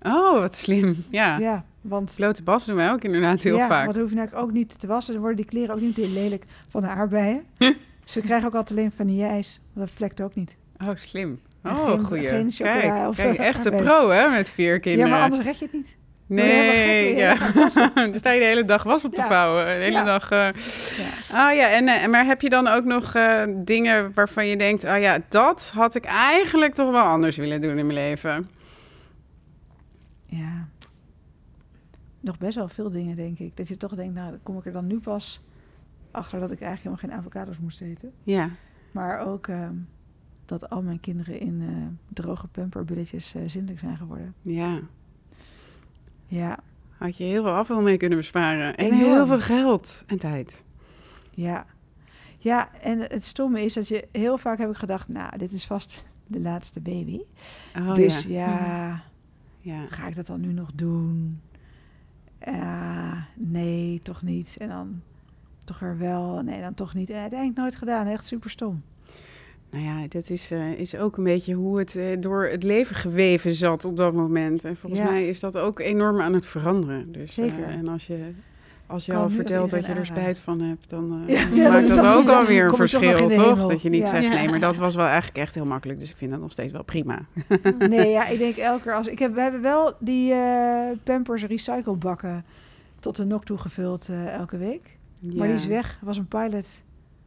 Oh, 0.00 0.38
wat 0.38 0.54
slim. 0.56 1.04
Ja. 1.10 1.38
Ja, 1.38 1.64
want 1.80 2.12
Blote 2.16 2.42
bas 2.42 2.66
doen 2.66 2.76
wij 2.76 2.90
ook 2.90 3.02
inderdaad 3.04 3.42
heel 3.42 3.56
ja, 3.56 3.66
vaak. 3.66 3.82
want 3.84 3.92
dan 3.92 4.02
hoef 4.02 4.12
je 4.12 4.18
eigenlijk 4.18 4.48
ook 4.48 4.52
niet 4.54 4.80
te 4.80 4.86
wassen. 4.86 5.12
Dan 5.12 5.22
worden 5.22 5.40
die 5.40 5.50
kleren 5.50 5.74
ook 5.74 5.80
niet 5.80 5.96
meteen 5.96 6.12
lelijk 6.12 6.44
van 6.68 6.80
de 6.80 6.88
aardbeien. 6.88 7.42
Ze 8.04 8.20
krijgen 8.20 8.46
ook 8.48 8.54
altijd 8.54 8.78
alleen 8.78 8.92
vanille-ijs, 8.92 9.60
want 9.72 9.86
dat 9.86 9.96
vlekt 9.96 10.20
ook 10.20 10.34
niet. 10.34 10.56
Oh, 10.82 10.88
slim. 10.94 11.40
Oh, 11.64 11.90
geen- 11.90 12.04
goeie. 12.04 12.28
geen 12.28 12.50
chocola 12.50 12.78
kijk, 12.80 13.08
of, 13.08 13.16
kijk, 13.16 13.38
eh, 13.38 13.46
echte 13.52 13.70
pro 13.70 14.08
hè, 14.08 14.28
met 14.28 14.50
vier 14.50 14.80
kinderen. 14.80 15.08
Ja, 15.08 15.14
maar 15.14 15.24
anders 15.24 15.42
red 15.42 15.58
je 15.58 15.64
het 15.64 15.74
niet. 15.74 15.96
Nee, 16.34 17.14
ja. 17.16 17.36
Dan 17.94 18.14
sta 18.14 18.30
je 18.30 18.40
de 18.40 18.46
hele 18.46 18.64
dag 18.64 18.82
was 18.82 19.04
op 19.04 19.14
te 19.14 19.20
Ja. 19.20 19.26
vouwen. 19.28 19.64
De 19.64 19.70
hele 19.70 19.90
Ja. 19.90 20.04
dag... 20.04 20.30
eh, 20.30 20.38
Ja. 20.98 21.36
Ah 21.48 21.54
ja, 21.54 21.70
en, 21.70 21.88
eh, 21.88 22.08
maar 22.08 22.24
heb 22.24 22.40
je 22.40 22.48
dan 22.48 22.66
ook 22.66 22.84
nog 22.84 23.14
eh, 23.14 23.42
dingen 23.56 24.12
waarvan 24.14 24.46
je 24.46 24.56
denkt... 24.56 24.84
ah 24.84 25.00
ja, 25.00 25.18
dat 25.28 25.72
had 25.74 25.94
ik 25.94 26.04
eigenlijk 26.04 26.74
toch 26.74 26.90
wel 26.90 27.02
anders 27.04 27.36
willen 27.36 27.60
doen 27.60 27.78
in 27.78 27.86
mijn 27.86 27.98
leven? 27.98 28.50
ja. 30.26 30.68
Nog 32.20 32.38
best 32.38 32.54
wel 32.54 32.68
veel 32.68 32.90
dingen, 32.90 33.16
denk 33.16 33.38
ik. 33.38 33.56
Dat 33.56 33.68
je 33.68 33.76
toch 33.76 33.94
denkt, 33.94 34.14
nou, 34.14 34.36
kom 34.42 34.58
ik 34.58 34.66
er 34.66 34.72
dan 34.72 34.86
nu 34.86 34.98
pas 35.00 35.40
achter 36.10 36.40
dat 36.40 36.50
ik 36.50 36.60
eigenlijk 36.60 36.98
helemaal 37.00 37.18
geen 37.24 37.32
avocados 37.32 37.58
moest 37.58 37.80
eten. 37.80 38.12
Ja, 38.22 38.50
Maar 38.90 39.18
ook 39.26 39.46
ehm, 39.48 39.74
dat 40.46 40.70
al 40.70 40.82
mijn 40.82 41.00
kinderen 41.00 41.40
in 41.40 41.98
droge 42.08 42.46
pamperbilletjes 42.46 43.34
eh 43.34 43.42
zindelijk 43.46 43.80
zijn 43.80 43.96
geworden. 43.96 44.34
ja. 44.42 44.80
Ja, 46.34 46.58
Had 46.98 47.16
je 47.16 47.24
heel 47.24 47.42
veel 47.42 47.52
afval 47.52 47.80
mee 47.80 47.96
kunnen 47.96 48.18
besparen. 48.18 48.76
En 48.76 48.84
Enorm. 48.86 49.02
heel 49.02 49.26
veel 49.26 49.40
geld 49.40 50.04
en 50.06 50.18
tijd. 50.18 50.64
ja. 51.30 51.66
Ja, 52.38 52.70
en 52.80 52.98
het 52.98 53.24
stomme 53.24 53.64
is 53.64 53.72
dat 53.72 53.88
je 53.88 54.08
heel 54.12 54.38
vaak 54.38 54.58
heb 54.58 54.70
ik 54.70 54.76
gedacht, 54.76 55.08
nou, 55.08 55.38
dit 55.38 55.52
is 55.52 55.66
vast 55.66 56.04
de 56.26 56.40
laatste 56.40 56.80
baby. 56.80 57.20
Oh 57.76 57.94
dus 57.94 58.22
ja. 58.22 58.28
ja, 58.48 59.02
ja. 59.58 59.86
ga 59.88 60.06
ik 60.06 60.14
dat 60.14 60.26
dan 60.26 60.40
nu 60.40 60.52
nog 60.52 60.70
doen? 60.74 61.40
Ja, 62.40 63.26
nee, 63.36 64.00
toch 64.02 64.22
niet. 64.22 64.56
En 64.58 64.68
dan 64.68 65.02
toch 65.64 65.78
weer 65.78 65.98
wel, 65.98 66.40
nee, 66.42 66.60
dan 66.60 66.74
toch 66.74 66.94
niet. 66.94 67.10
En 67.10 67.20
uiteindelijk 67.20 67.58
nooit 67.58 67.76
gedaan, 67.76 68.06
echt 68.06 68.26
super 68.26 68.50
stom. 68.50 68.82
Nou 69.72 69.84
ja, 69.84 70.06
dat 70.08 70.30
is, 70.30 70.50
eh, 70.50 70.70
is 70.72 70.96
ook 70.96 71.16
een 71.16 71.24
beetje 71.24 71.54
hoe 71.54 71.78
het 71.78 71.96
eh, 71.96 72.04
door 72.20 72.44
het 72.44 72.62
leven 72.62 72.96
geweven 72.96 73.52
zat 73.52 73.84
op 73.84 73.96
dat 73.96 74.12
moment. 74.14 74.64
En 74.64 74.76
volgens 74.76 75.02
Ja. 75.02 75.10
mij 75.10 75.28
is 75.28 75.40
dat 75.40 75.56
ook 75.58 75.78
enorm 75.80 76.20
aan 76.20 76.32
het 76.34 76.46
veranderen. 76.46 77.12
Dus, 77.12 77.38
eh, 77.38 77.44
Zeker. 77.44 77.64
en 77.64 77.88
als 77.88 78.06
je, 78.06 78.18
als 78.86 79.06
je 79.06 79.12
Kan 79.12 79.20
al 79.22 79.30
vertelt 79.30 79.70
dat 79.70 79.86
je 79.86 79.92
er 79.92 80.06
spijt 80.06 80.38
van 80.38 80.60
hebt, 80.60 80.90
dan 80.90 81.22
Ja, 81.26 81.70
maakt 81.70 81.88
dat 81.88 81.96
dat 81.96 82.14
ook 82.16 82.26
dan 82.26 82.36
alweer 82.36 82.62
een 82.62 82.68
toch 82.68 82.76
verschil, 82.76 83.28
toch? 83.28 83.68
Dat 83.68 83.82
je 83.82 83.88
niet 83.88 84.08
zegt, 84.08 84.28
nee, 84.28 84.48
maar 84.48 84.60
dat 84.60 84.76
was 84.76 84.94
wel 84.94 85.06
eigenlijk 85.06 85.36
echt 85.38 85.54
heel 85.54 85.64
makkelijk. 85.64 85.98
Dus 86.00 86.10
ik 86.10 86.16
vind 86.16 86.30
dat 86.30 86.40
nog 86.40 86.52
steeds 86.52 86.72
wel 86.72 86.84
prima. 86.84 87.18
Nee, 87.78 88.10
ja, 88.10 88.26
ik 88.26 88.38
denk 88.38 88.56
elke 88.56 88.82
keer 88.82 88.94
als... 88.94 89.06
Ik 89.06 89.18
heb, 89.18 89.34
we 89.34 89.40
hebben 89.40 89.62
wel 89.62 89.92
die 89.98 90.34
Pampers 91.04 91.44
recyclebakken 91.44 92.44
tot 93.00 93.16
de 93.16 93.24
nok 93.24 93.44
toegevuld 93.44 94.08
eh 94.08 94.34
elke 94.34 94.56
week. 94.56 94.98
Maar 95.36 95.46
die 95.46 95.56
is 95.56 95.66
weg. 95.66 95.98
was 96.02 96.16
een 96.16 96.26
pilot. 96.28 96.66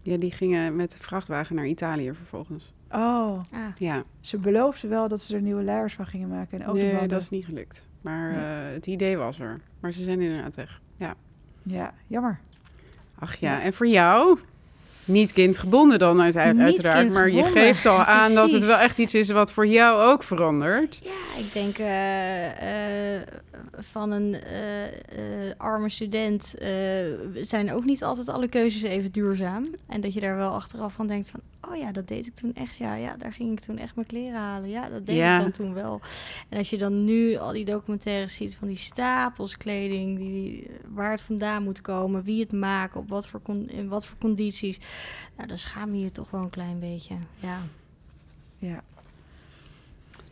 Ja, 0.06 0.18
die 0.18 0.32
gingen 0.32 0.76
met 0.76 0.92
de 0.92 0.98
vrachtwagen 0.98 1.56
naar 1.56 1.66
Italië 1.66 2.14
vervolgens. 2.14 2.74
Oh, 2.92 3.40
Ah, 3.52 3.60
Ja, 3.78 4.04
ze 4.22 4.38
beloofden 4.38 4.90
wel 4.90 5.08
dat 5.08 5.22
ze 5.22 5.36
er 5.36 5.42
nieuwe 5.42 5.64
luiers 5.64 5.94
van 5.94 6.06
gingen 6.06 6.28
maken. 6.30 6.62
En 6.62 6.68
ook 6.68 6.76
de 6.76 6.82
nee, 6.82 7.08
dat 7.08 7.22
is 7.22 7.30
niet 7.30 7.46
gelukt. 7.46 7.86
Maar 8.02 8.32
Nee. 8.32 8.40
eh, 8.68 8.74
het 8.74 8.88
idee 8.88 9.18
was 9.18 9.40
er. 9.40 9.60
Maar 9.80 9.92
ze 9.94 10.04
zijn 10.04 10.22
inderdaad 10.22 10.56
weg. 10.56 10.82
Ja. 10.96 11.14
Ja, 11.64 11.94
jammer. 12.08 12.40
Ach 13.20 13.36
ja, 13.36 13.52
Ja. 13.52 13.62
en 13.62 13.74
voor 13.74 13.88
jou? 13.88 14.40
Niet 15.06 15.34
kindgebonden 15.34 16.00
dan 16.00 16.22
uit, 16.22 16.38
uit- 16.38 16.56
Niet 16.56 16.66
uiteraard, 16.66 17.10
maar 17.12 17.30
je 17.30 17.44
geeft 17.44 17.86
al 17.86 18.04
aan 18.04 18.34
dat 18.34 18.52
het 18.52 18.66
wel 18.66 18.78
echt 18.78 19.00
iets 19.00 19.14
is 19.14 19.32
wat 19.32 19.52
voor 19.52 19.68
jou 19.68 20.02
ook 20.12 20.24
verandert. 20.24 21.00
Ja, 21.04 21.42
ik 21.44 21.54
denk 21.54 21.78
eh, 21.78 23.16
eh, 23.18 23.22
van 23.78 24.12
een 24.12 24.34
eh, 24.34 25.48
eh, 25.50 25.54
arme 25.58 25.90
student 25.90 26.56
eh, 26.58 26.70
zijn 27.42 27.72
ook 27.72 27.86
niet 27.86 28.04
altijd 28.04 28.30
alle 28.30 28.48
keuzes 28.48 28.82
even 28.82 29.12
duurzaam. 29.12 29.68
En 29.88 30.02
dat 30.02 30.14
je 30.14 30.20
daar 30.20 30.36
wel 30.36 30.52
achteraf 30.52 30.94
van 30.94 31.08
denkt 31.08 31.30
van, 31.30 31.40
oh 31.70 31.78
ja, 31.78 31.92
dat 31.92 32.08
deed 32.08 32.28
ik 32.28 32.36
toen 32.36 32.54
echt. 32.54 32.76
Ja, 32.76 32.96
ja 32.96 33.16
daar 33.18 33.34
ging 33.34 33.52
ik 33.52 33.60
toen 33.60 33.78
echt 33.78 33.96
mijn 33.96 34.08
kleren 34.08 34.40
halen. 34.40 34.70
Ja, 34.70 34.90
dat 34.90 35.06
deed 35.06 35.16
Ja. 35.16 35.36
ik 35.36 35.42
dan 35.42 35.52
toen 35.52 35.74
wel. 35.74 36.02
En 36.50 36.58
als 36.58 36.70
je 36.70 36.78
dan 36.78 37.04
nu 37.04 37.36
al 37.36 37.52
die 37.52 37.66
documentaires 37.66 38.36
ziet 38.36 38.56
van 38.56 38.68
die 38.68 38.78
stapels 38.78 39.58
kleding, 39.58 40.18
die, 40.18 40.70
waar 40.88 41.12
het 41.12 41.22
vandaan 41.22 41.64
moet 41.64 41.82
komen, 41.82 42.24
wie 42.24 42.40
het 42.40 42.52
maakt, 42.52 42.96
op 42.96 43.10
wat 43.10 43.28
voor, 43.28 43.42
in 43.68 43.88
wat 43.88 44.06
voor 44.06 44.18
condities. 44.18 44.80
Nou, 45.36 45.48
dan 45.48 45.58
schaam 45.58 45.96
je 45.96 46.02
je 46.02 46.12
toch 46.12 46.32
wel 46.32 46.42
een 46.42 46.50
klein 46.50 46.80
beetje. 46.80 47.16
Ja. 47.40 47.62
Ja. 48.58 48.84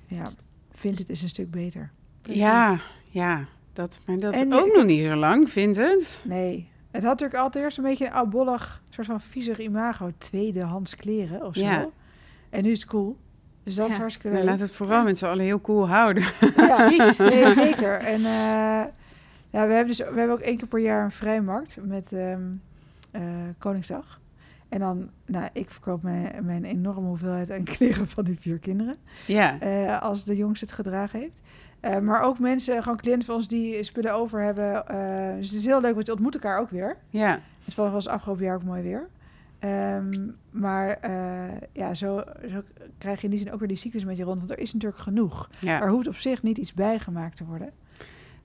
Ja, 0.07 0.31
vindt 0.71 0.99
het 0.99 1.09
is 1.09 1.21
een 1.21 1.29
stuk 1.29 1.51
beter. 1.51 1.91
Precies. 2.21 2.41
Ja, 2.41 2.81
ja. 3.13 3.45
Dat, 3.73 3.99
maar 4.05 4.19
dat 4.19 4.33
En 4.33 4.51
is 4.51 4.59
ook 4.59 4.75
nog 4.75 4.85
niet 4.85 5.03
zo 5.03 5.15
lang, 5.15 5.49
vindt 5.51 5.77
het? 5.77 6.25
Nee. 6.27 6.69
Het 6.91 7.01
had 7.01 7.11
natuurlijk 7.11 7.39
altijd 7.39 7.63
eerst 7.63 7.77
een 7.77 7.83
beetje 7.83 8.05
een 8.05 8.11
oudbollig, 8.13 8.81
soort 8.89 9.07
van 9.07 9.21
viezig 9.21 9.59
imago. 9.59 10.11
Tweedehands 10.17 10.95
kleren 10.95 11.45
of 11.45 11.55
zo. 11.55 11.61
Ja. 11.63 11.87
En 12.49 12.63
nu 12.63 12.71
is 12.71 12.79
het 12.79 12.89
cool. 12.89 13.17
Dus 13.63 13.75
dat 13.75 13.87
is 13.87 13.93
Ja. 13.93 13.99
hartstikke 13.99 14.27
Nou, 14.31 14.39
leuk. 14.39 14.49
laat 14.51 14.59
het 14.61 14.71
vooral 14.71 15.03
met 15.03 15.17
z'n 15.17 15.25
allen 15.25 15.43
heel 15.45 15.61
cool 15.61 15.87
houden. 15.87 16.23
Ja, 16.55 16.75
Precies. 16.87 17.17
Nee, 17.17 17.53
zeker. 17.53 17.97
En 17.99 18.15
eh, 18.25 18.83
ja, 19.49 19.67
we 19.67 19.73
hebben, 19.73 19.87
dus, 19.87 19.97
we 19.97 20.03
hebben 20.03 20.31
ook 20.31 20.39
één 20.39 20.57
keer 20.57 20.67
per 20.67 20.79
jaar 20.79 21.03
een 21.03 21.11
vrijmarkt 21.11 21.77
met 21.81 22.11
ehm, 22.11 22.41
eh, 23.11 23.21
Koningsdag. 23.57 24.19
En 24.69 24.79
dan, 24.79 25.09
nou, 25.25 25.49
ik 25.53 25.69
verkoop 25.69 26.03
mijn, 26.03 26.45
mijn 26.45 26.63
enorme 26.65 27.07
hoeveelheid 27.07 27.51
aan 27.51 27.63
kleren 27.77 28.07
van 28.07 28.23
die 28.23 28.39
vier 28.39 28.57
kinderen. 28.59 28.95
Ja, 29.27 29.59
eh, 29.59 30.01
als 30.01 30.23
de 30.23 30.35
jongste 30.35 30.65
het 30.65 30.73
gedragen 30.73 31.19
heeft. 31.19 31.41
Eh, 31.83 31.99
maar 31.99 32.21
ook 32.21 32.39
mensen, 32.39 32.83
gewoon 32.83 32.97
cliënten 32.97 33.25
van 33.25 33.35
ons 33.35 33.47
die 33.47 33.83
spullen 33.83 34.13
over 34.13 34.41
hebben. 34.43 34.87
eh, 34.87 35.35
dus 35.37 35.47
het 35.49 35.57
is 35.57 35.65
heel 35.65 35.81
leuk, 35.81 35.93
want 35.93 36.05
je 36.05 36.11
ontmoet 36.11 36.33
elkaar 36.33 36.59
ook 36.59 36.69
weer. 36.69 36.97
ja. 37.09 37.39
Het 37.65 37.75
was 37.75 38.07
afgelopen 38.07 38.43
jaar 38.43 38.55
ook 38.55 38.63
mooi 38.63 38.81
weer. 38.81 39.07
Ehm, 39.59 40.27
maar 40.51 40.89
eh, 41.01 41.11
ja, 41.73 41.93
zo, 41.93 42.23
zo 42.51 42.61
krijg 42.97 43.17
je 43.19 43.23
in 43.23 43.29
die 43.29 43.39
zin 43.39 43.51
ook 43.53 43.59
weer 43.59 43.67
die 43.67 43.77
cyclus 43.77 44.05
met 44.05 44.17
je 44.17 44.23
rond. 44.23 44.37
Want 44.37 44.51
er 44.51 44.59
is 44.59 44.73
natuurlijk 44.73 45.01
genoeg. 45.01 45.49
ja. 45.59 45.81
Er 45.81 45.89
hoeft 45.89 46.07
op 46.07 46.15
zich 46.17 46.43
niet 46.43 46.57
iets 46.57 46.73
bijgemaakt 46.73 47.37
te 47.37 47.45
worden. 47.45 47.71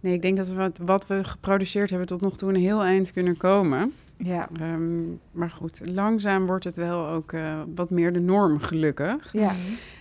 Nee, 0.00 0.12
ik 0.14 0.22
denk 0.22 0.36
dat 0.36 0.48
we 0.48 0.54
wat, 0.54 0.78
wat 0.82 1.06
we 1.06 1.24
geproduceerd 1.24 1.90
hebben 1.90 2.08
tot 2.08 2.20
nog 2.20 2.36
toe 2.36 2.48
een 2.48 2.60
heel 2.60 2.82
eind 2.82 3.12
kunnen 3.12 3.36
komen. 3.36 3.92
Ja, 4.16 4.48
Ehm, 4.60 5.02
maar 5.32 5.50
goed, 5.50 5.80
langzaam 5.84 6.46
wordt 6.46 6.64
het 6.64 6.76
wel 6.76 7.06
ook 7.06 7.32
eh, 7.32 7.60
wat 7.74 7.90
meer 7.90 8.12
de 8.12 8.20
norm, 8.20 8.58
gelukkig. 8.58 9.28
ja. 9.32 9.52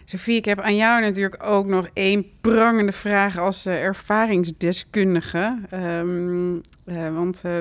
Sophie, 0.09 0.35
ik 0.35 0.45
heb 0.45 0.59
aan 0.59 0.75
jou 0.75 1.01
natuurlijk 1.01 1.43
ook 1.43 1.65
nog 1.65 1.87
één 1.93 2.25
prangende 2.41 2.91
vraag 2.91 3.37
als 3.37 3.65
eh, 3.65 3.83
ervaringsdeskundige. 3.83 5.57
Ehm, 5.69 6.55
eh, 6.85 7.13
want 7.13 7.41
eh, 7.43 7.59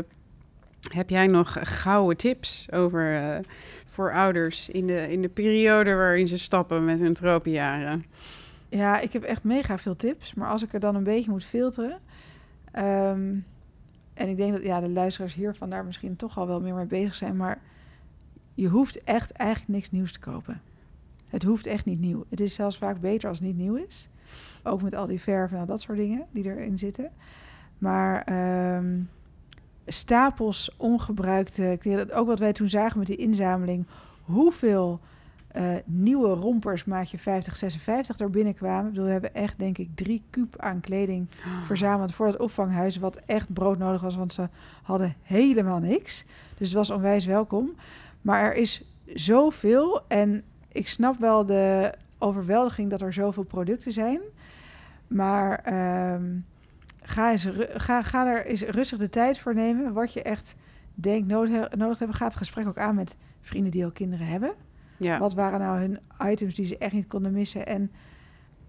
heb 0.92 1.10
jij 1.10 1.26
nog 1.26 1.56
gouden 1.60 2.16
tips 2.16 2.72
over 2.72 3.40
voor 3.86 4.12
ouders 4.12 4.68
in 4.68 4.86
de, 4.86 5.12
in 5.12 5.22
de 5.22 5.28
periode 5.28 5.94
waarin 5.94 6.28
ze 6.28 6.38
stappen 6.38 6.84
met 6.84 7.00
hun 7.00 7.14
tropenjaren? 7.14 8.04
ja, 8.68 9.00
ik 9.00 9.12
heb 9.12 9.22
echt 9.22 9.44
mega 9.44 9.78
veel 9.78 9.96
tips. 9.96 10.34
Maar 10.34 10.48
als 10.48 10.62
ik 10.62 10.72
er 10.72 10.80
dan 10.80 10.94
een 10.94 11.04
beetje 11.04 11.30
moet 11.30 11.44
filteren. 11.44 11.98
ehm, 12.72 13.34
en 14.14 14.28
ik 14.28 14.36
denk 14.36 14.52
dat 14.52 14.62
ja, 14.62 14.80
de 14.80 14.88
luisteraars 14.88 15.34
hiervan 15.34 15.70
daar 15.70 15.84
misschien 15.84 16.16
toch 16.16 16.38
al 16.38 16.46
wel 16.46 16.60
meer 16.60 16.74
mee 16.74 16.86
bezig 16.86 17.14
zijn. 17.14 17.36
Maar 17.36 17.60
je 18.54 18.68
hoeft 18.68 19.04
echt 19.04 19.30
eigenlijk 19.30 19.70
niks 19.70 19.90
nieuws 19.90 20.12
te 20.12 20.18
kopen. 20.18 20.60
Het 21.28 21.42
hoeft 21.42 21.66
echt 21.66 21.84
niet 21.84 22.00
nieuw. 22.00 22.24
Het 22.28 22.40
is 22.40 22.54
zelfs 22.54 22.78
vaak 22.78 23.00
beter 23.00 23.28
als 23.28 23.38
het 23.38 23.46
niet 23.46 23.56
nieuw 23.56 23.74
is. 23.74 24.08
Ook 24.62 24.82
met 24.82 24.94
al 24.94 25.06
die 25.06 25.20
verven 25.20 25.56
en 25.56 25.62
al 25.62 25.68
dat 25.68 25.80
soort 25.80 25.98
dingen 25.98 26.26
die 26.30 26.44
erin 26.44 26.78
zitten. 26.78 27.10
Maar 27.78 28.22
ehm, 28.22 29.00
stapels 29.86 30.74
ongebruikte 30.76 31.76
kleren. 31.80 32.12
Ook 32.12 32.26
wat 32.26 32.38
wij 32.38 32.52
toen 32.52 32.68
zagen 32.68 32.98
met 32.98 33.06
die 33.06 33.16
inzameling. 33.16 33.86
Hoeveel 34.22 35.00
eh, 35.56 35.74
nieuwe 35.84 36.28
rompers 36.28 36.84
maatje 36.84 37.18
50, 37.18 37.56
56 37.56 38.18
er 38.18 38.30
binnenkwamen. 38.30 38.84
Ik 38.84 38.90
bedoel, 38.90 39.04
we 39.04 39.12
hebben 39.12 39.34
echt 39.34 39.58
denk 39.58 39.78
ik 39.78 39.88
drie 39.94 40.22
kuub 40.30 40.58
aan 40.58 40.80
kleding 40.80 41.26
verzameld 41.64 42.14
voor 42.14 42.26
het 42.26 42.38
opvanghuis. 42.38 42.96
Wat 42.96 43.16
echt 43.16 43.52
broodnodig 43.52 44.00
was, 44.00 44.16
want 44.16 44.32
ze 44.32 44.48
hadden 44.82 45.14
helemaal 45.22 45.78
niks. 45.78 46.24
Dus 46.58 46.68
het 46.68 46.76
was 46.76 46.90
onwijs 46.90 47.24
welkom. 47.24 47.74
Maar 48.22 48.44
er 48.44 48.54
is 48.54 48.84
zoveel 49.14 50.00
en 50.08 50.42
ik 50.76 50.88
snap 50.88 51.18
wel 51.18 51.46
de 51.46 51.92
overweldiging 52.18 52.90
dat 52.90 53.00
er 53.00 53.12
zoveel 53.12 53.42
producten 53.42 53.92
zijn. 53.92 54.20
Maar 55.06 55.58
ehm, 55.58 56.24
ga, 57.02 57.30
eens, 57.30 57.48
ga, 57.74 58.02
ga 58.02 58.26
er 58.26 58.46
eens 58.46 58.62
rustig 58.62 58.98
de 58.98 59.08
tijd 59.08 59.38
voor 59.38 59.54
nemen. 59.54 59.92
Wat 59.92 60.12
je 60.12 60.22
echt 60.22 60.54
denkt 60.94 61.28
nodig, 61.28 61.50
nodig 61.52 61.92
te 61.92 61.98
hebben. 61.98 62.16
Ga 62.16 62.24
het 62.24 62.34
gesprek 62.34 62.66
ook 62.66 62.78
aan 62.78 62.94
met 62.94 63.16
vrienden 63.40 63.70
die 63.70 63.84
al 63.84 63.90
kinderen 63.90 64.26
hebben. 64.26 64.52
Ja, 64.96 65.18
Wat 65.18 65.34
waren 65.34 65.60
nou 65.60 65.78
hun 65.78 65.98
items 66.30 66.54
die 66.54 66.66
ze 66.66 66.78
echt 66.78 66.92
niet 66.92 67.06
konden 67.06 67.32
missen? 67.32 67.66
En 67.66 67.90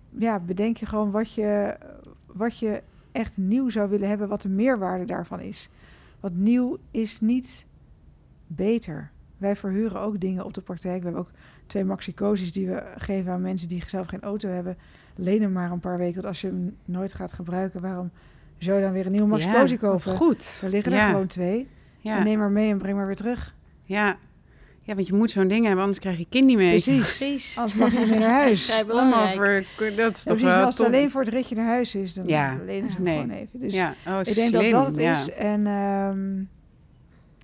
ja, 0.09 0.39
bedenk 0.39 0.77
je 0.77 0.85
gewoon 0.85 1.11
wat 1.11 1.33
je, 1.33 1.77
wat 2.25 2.59
je 2.59 2.83
echt 3.11 3.37
nieuw 3.37 3.69
zou 3.69 3.89
willen 3.89 4.09
hebben, 4.09 4.27
wat 4.27 4.41
de 4.41 4.49
meerwaarde 4.49 5.05
daarvan 5.05 5.39
is. 5.39 5.69
Want 6.19 6.37
nieuw 6.37 6.77
is 6.91 7.21
niet 7.21 7.65
beter. 8.47 9.11
Wij 9.37 9.55
verhuren 9.55 10.01
ook 10.01 10.19
dingen 10.19 10.45
op 10.45 10.53
de 10.53 10.61
praktijk. 10.61 10.97
We 10.97 11.03
hebben 11.03 11.21
ook 11.21 11.31
twee 11.67 11.83
maxicosies 11.83 12.51
die 12.51 12.67
we 12.67 12.83
geven 12.97 13.31
aan 13.31 13.41
mensen 13.41 13.67
die 13.67 13.83
zelf 13.87 14.07
geen 14.07 14.21
auto 14.21 14.49
hebben. 14.49 14.77
Leen 15.15 15.41
hem 15.41 15.51
maar 15.51 15.71
een 15.71 15.79
paar 15.79 15.97
weken, 15.97 16.15
want 16.15 16.25
als 16.27 16.41
je 16.41 16.47
hem 16.47 16.75
nooit 16.85 17.13
gaat 17.13 17.33
gebruiken, 17.33 17.81
waarom 17.81 18.11
zou 18.57 18.77
je 18.77 18.83
dan 18.83 18.91
weer 18.93 19.05
een 19.05 19.11
nieuwe 19.11 19.27
maxicosi 19.27 19.73
ja, 19.73 19.79
kopen? 19.79 20.11
goed. 20.15 20.59
Er 20.63 20.69
liggen 20.69 20.91
er 20.93 21.09
gewoon 21.09 21.27
twee. 21.27 21.67
ja, 21.99 22.17
En 22.17 22.23
neem 22.23 22.37
maar 22.39 22.51
mee 22.51 22.69
en 22.71 22.77
breng 22.77 22.97
maar 22.97 23.05
weer 23.07 23.15
terug. 23.15 23.55
ja. 23.85 24.17
ja, 24.83 24.95
want 24.95 25.07
je 25.07 25.13
moet 25.13 25.31
zo'n 25.31 25.47
ding 25.47 25.63
hebben, 25.65 25.81
anders 25.81 25.99
krijg 25.99 26.17
je 26.17 26.25
kind 26.29 26.45
niet 26.45 26.57
mee. 26.57 26.69
Precies. 26.69 26.99
Precies. 27.17 27.57
Anders 27.57 27.77
mag 27.79 27.91
je 27.93 27.99
niet 27.99 28.09
meer 28.09 28.19
naar 28.19 28.27
Dat 28.29 28.37
huis. 28.37 28.69
is 28.69 28.71
Allemaal 28.71 29.11
belangrijk. 29.25 29.65
voor, 29.65 29.91
dat 29.95 30.15
is 30.15 30.23
toch 30.23 30.37
precies, 30.37 30.53
wel 30.55 30.65
als 30.65 30.73
het 30.75 30.75
top. 30.85 30.85
alleen 30.85 31.11
voor 31.11 31.21
het 31.23 31.33
ritje 31.33 31.55
naar 31.55 31.65
huis 31.65 31.95
is, 31.95 32.13
dan 32.13 32.25
Ja. 32.27 32.57
lenen 32.65 32.89
ze 32.89 32.95
hem 32.95 33.05
Nee. 33.05 33.19
gewoon 33.21 33.35
even. 33.35 33.59
Dus 33.59 33.73
ja, 33.73 33.93
oh, 34.07 34.19
ik 34.23 34.35
denk 34.35 34.47
slim. 34.55 34.71
dat 34.71 34.71
dat 34.71 34.85
het 34.85 34.95
ja. 35.03 35.11
is. 35.13 35.31
En 35.33 35.67
ehm, 35.67 36.43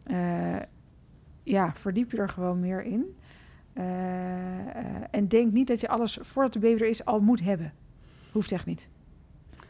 eh, 0.03 0.61
ja, 1.43 1.71
verdiep 1.75 2.11
je 2.11 2.17
er 2.17 2.29
gewoon 2.29 2.59
meer 2.59 2.83
in. 2.83 3.15
Eh, 3.73 3.83
eh, 3.85 4.85
en 5.11 5.27
denk 5.27 5.51
niet 5.51 5.67
dat 5.67 5.79
je 5.79 5.87
alles 5.87 6.17
voordat 6.21 6.53
de 6.53 6.59
baby 6.59 6.81
er 6.81 6.89
is 6.89 7.05
al 7.05 7.19
moet 7.19 7.43
hebben. 7.43 7.73
Hoeft 8.31 8.51
echt 8.51 8.65
niet. 8.65 8.87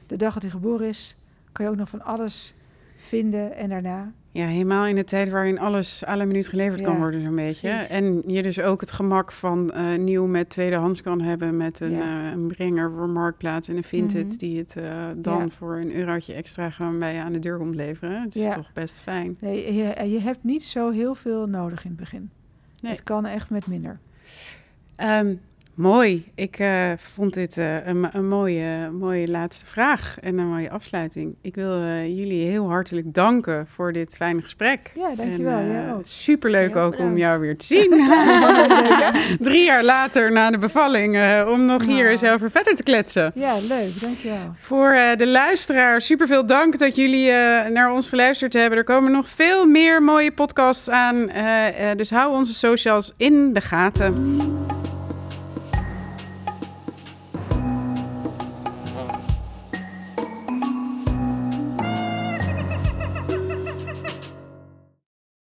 De 0.08 0.16
dag 0.18 0.34
dat 0.34 0.42
hij 0.42 0.52
geboren 0.52 0.88
is, 0.88 1.16
kan 1.52 1.66
je 1.66 1.72
ook 1.72 1.78
nog 1.78 1.90
van 1.90 2.02
alles 2.02 2.54
vinden 2.98 3.56
en 3.56 3.70
daarna. 3.70 4.12
Ja, 4.32 4.46
helemaal 4.46 4.86
in 4.86 4.96
de 4.96 5.04
tijd 5.04 5.30
waarin 5.30 5.60
alles 5.60 6.06
à 6.08 6.16
la 6.18 6.26
minuut 6.26 6.48
geleverd 6.48 6.82
kan 6.82 6.98
worden, 6.98 7.22
zo'n 7.22 7.36
beetje. 7.36 7.70
precies. 7.70 7.90
En 7.90 8.24
je 8.28 8.44
dus 8.44 8.60
ook 8.60 8.82
het 8.82 8.92
gemak 8.92 9.32
van 9.32 9.70
eh, 9.72 9.98
nieuw 9.98 10.26
met 10.26 10.50
tweedehands 10.50 11.02
kan 11.02 11.22
hebben 11.22 11.58
met 11.58 11.80
een, 11.80 11.92
Ja. 11.92 12.26
eh, 12.26 12.32
een 12.32 12.48
brenger 12.48 12.92
voor 12.92 13.10
Marktplaats 13.10 13.68
en 13.68 13.78
een 13.78 13.84
Vinted 13.84 14.28
Mhm. 14.28 14.38
die 14.38 14.58
het 14.58 14.76
dan 15.18 15.40
Ja. 15.40 15.50
voor 15.50 15.76
een 15.78 15.96
eurotje 15.96 16.34
extra 16.34 16.70
gewoon 16.70 17.00
bij 17.00 17.14
je 17.14 17.22
aan 17.22 17.34
de 17.34 17.40
deur 17.40 17.58
komt 17.58 17.76
leveren. 17.76 18.22
Het 18.22 18.36
is 18.36 18.54
toch 18.56 18.74
best 18.74 18.98
fijn. 19.00 19.38
Nee, 19.40 19.74
je, 19.74 20.10
je 20.10 20.20
hebt 20.20 20.44
niet 20.44 20.64
zo 20.64 20.90
heel 20.92 21.16
veel 21.16 21.48
nodig 21.48 21.84
in 21.84 21.90
het 21.90 22.00
begin. 22.00 22.30
Nee. 22.84 22.92
Het 22.92 23.04
kan 23.04 23.26
echt 23.26 23.50
met 23.50 23.68
minder. 23.68 24.00
Ehm, 24.96 25.36
mooi. 25.74 26.32
Ik 26.36 26.60
eh, 26.60 26.92
vond 27.14 27.34
dit 27.34 27.58
eh, 27.58 27.86
een, 27.86 28.10
een 28.12 28.28
mooie, 28.28 28.90
mooie 28.92 29.28
laatste 29.28 29.66
vraag 29.66 30.18
en 30.22 30.38
een 30.38 30.48
mooie 30.48 30.70
afsluiting. 30.70 31.36
Ik 31.42 31.56
wil 31.56 31.82
eh, 31.82 32.06
jullie 32.06 32.48
heel 32.48 32.70
hartelijk 32.70 33.14
danken 33.14 33.68
voor 33.68 33.92
dit 33.94 34.16
fijne 34.16 34.42
gesprek. 34.42 34.92
Ja, 34.96 35.16
dankjewel. 35.16 35.58
En, 35.58 35.94
ook. 35.94 36.06
Superleuk 36.06 36.76
ook 36.76 37.00
om 37.00 37.18
jou 37.18 37.40
weer 37.40 37.58
te 37.58 37.66
zien. 37.66 37.90
Drie 39.40 39.66
jaar 39.66 39.84
later 39.84 40.32
na 40.32 40.52
de 40.52 40.58
bevalling, 40.58 41.16
om 41.48 41.66
nog 41.66 41.86
hier 41.86 41.96
Nou. 41.96 42.08
eens 42.08 42.24
over 42.24 42.52
verder 42.52 42.76
te 42.76 42.84
kletsen. 42.84 43.32
Ja, 43.36 43.56
leuk. 43.68 44.02
Dankjewel. 44.02 44.54
Voor 44.56 44.98
de 45.18 45.28
luisteraar, 45.28 46.02
superveel 46.02 46.46
dank 46.46 46.80
dat 46.80 46.96
jullie 46.96 47.32
naar 47.70 47.94
ons 47.94 48.10
geluisterd 48.10 48.54
hebben. 48.54 48.78
Er 48.78 48.84
komen 48.84 49.12
nog 49.12 49.30
veel 49.30 49.66
meer 49.66 50.04
mooie 50.04 50.32
podcasts 50.32 50.90
aan. 50.90 51.30
dus 51.98 52.10
hou 52.10 52.34
onze 52.34 52.54
socials 52.54 53.14
in 53.18 53.54
de 53.54 53.62
gaten. 53.62 54.38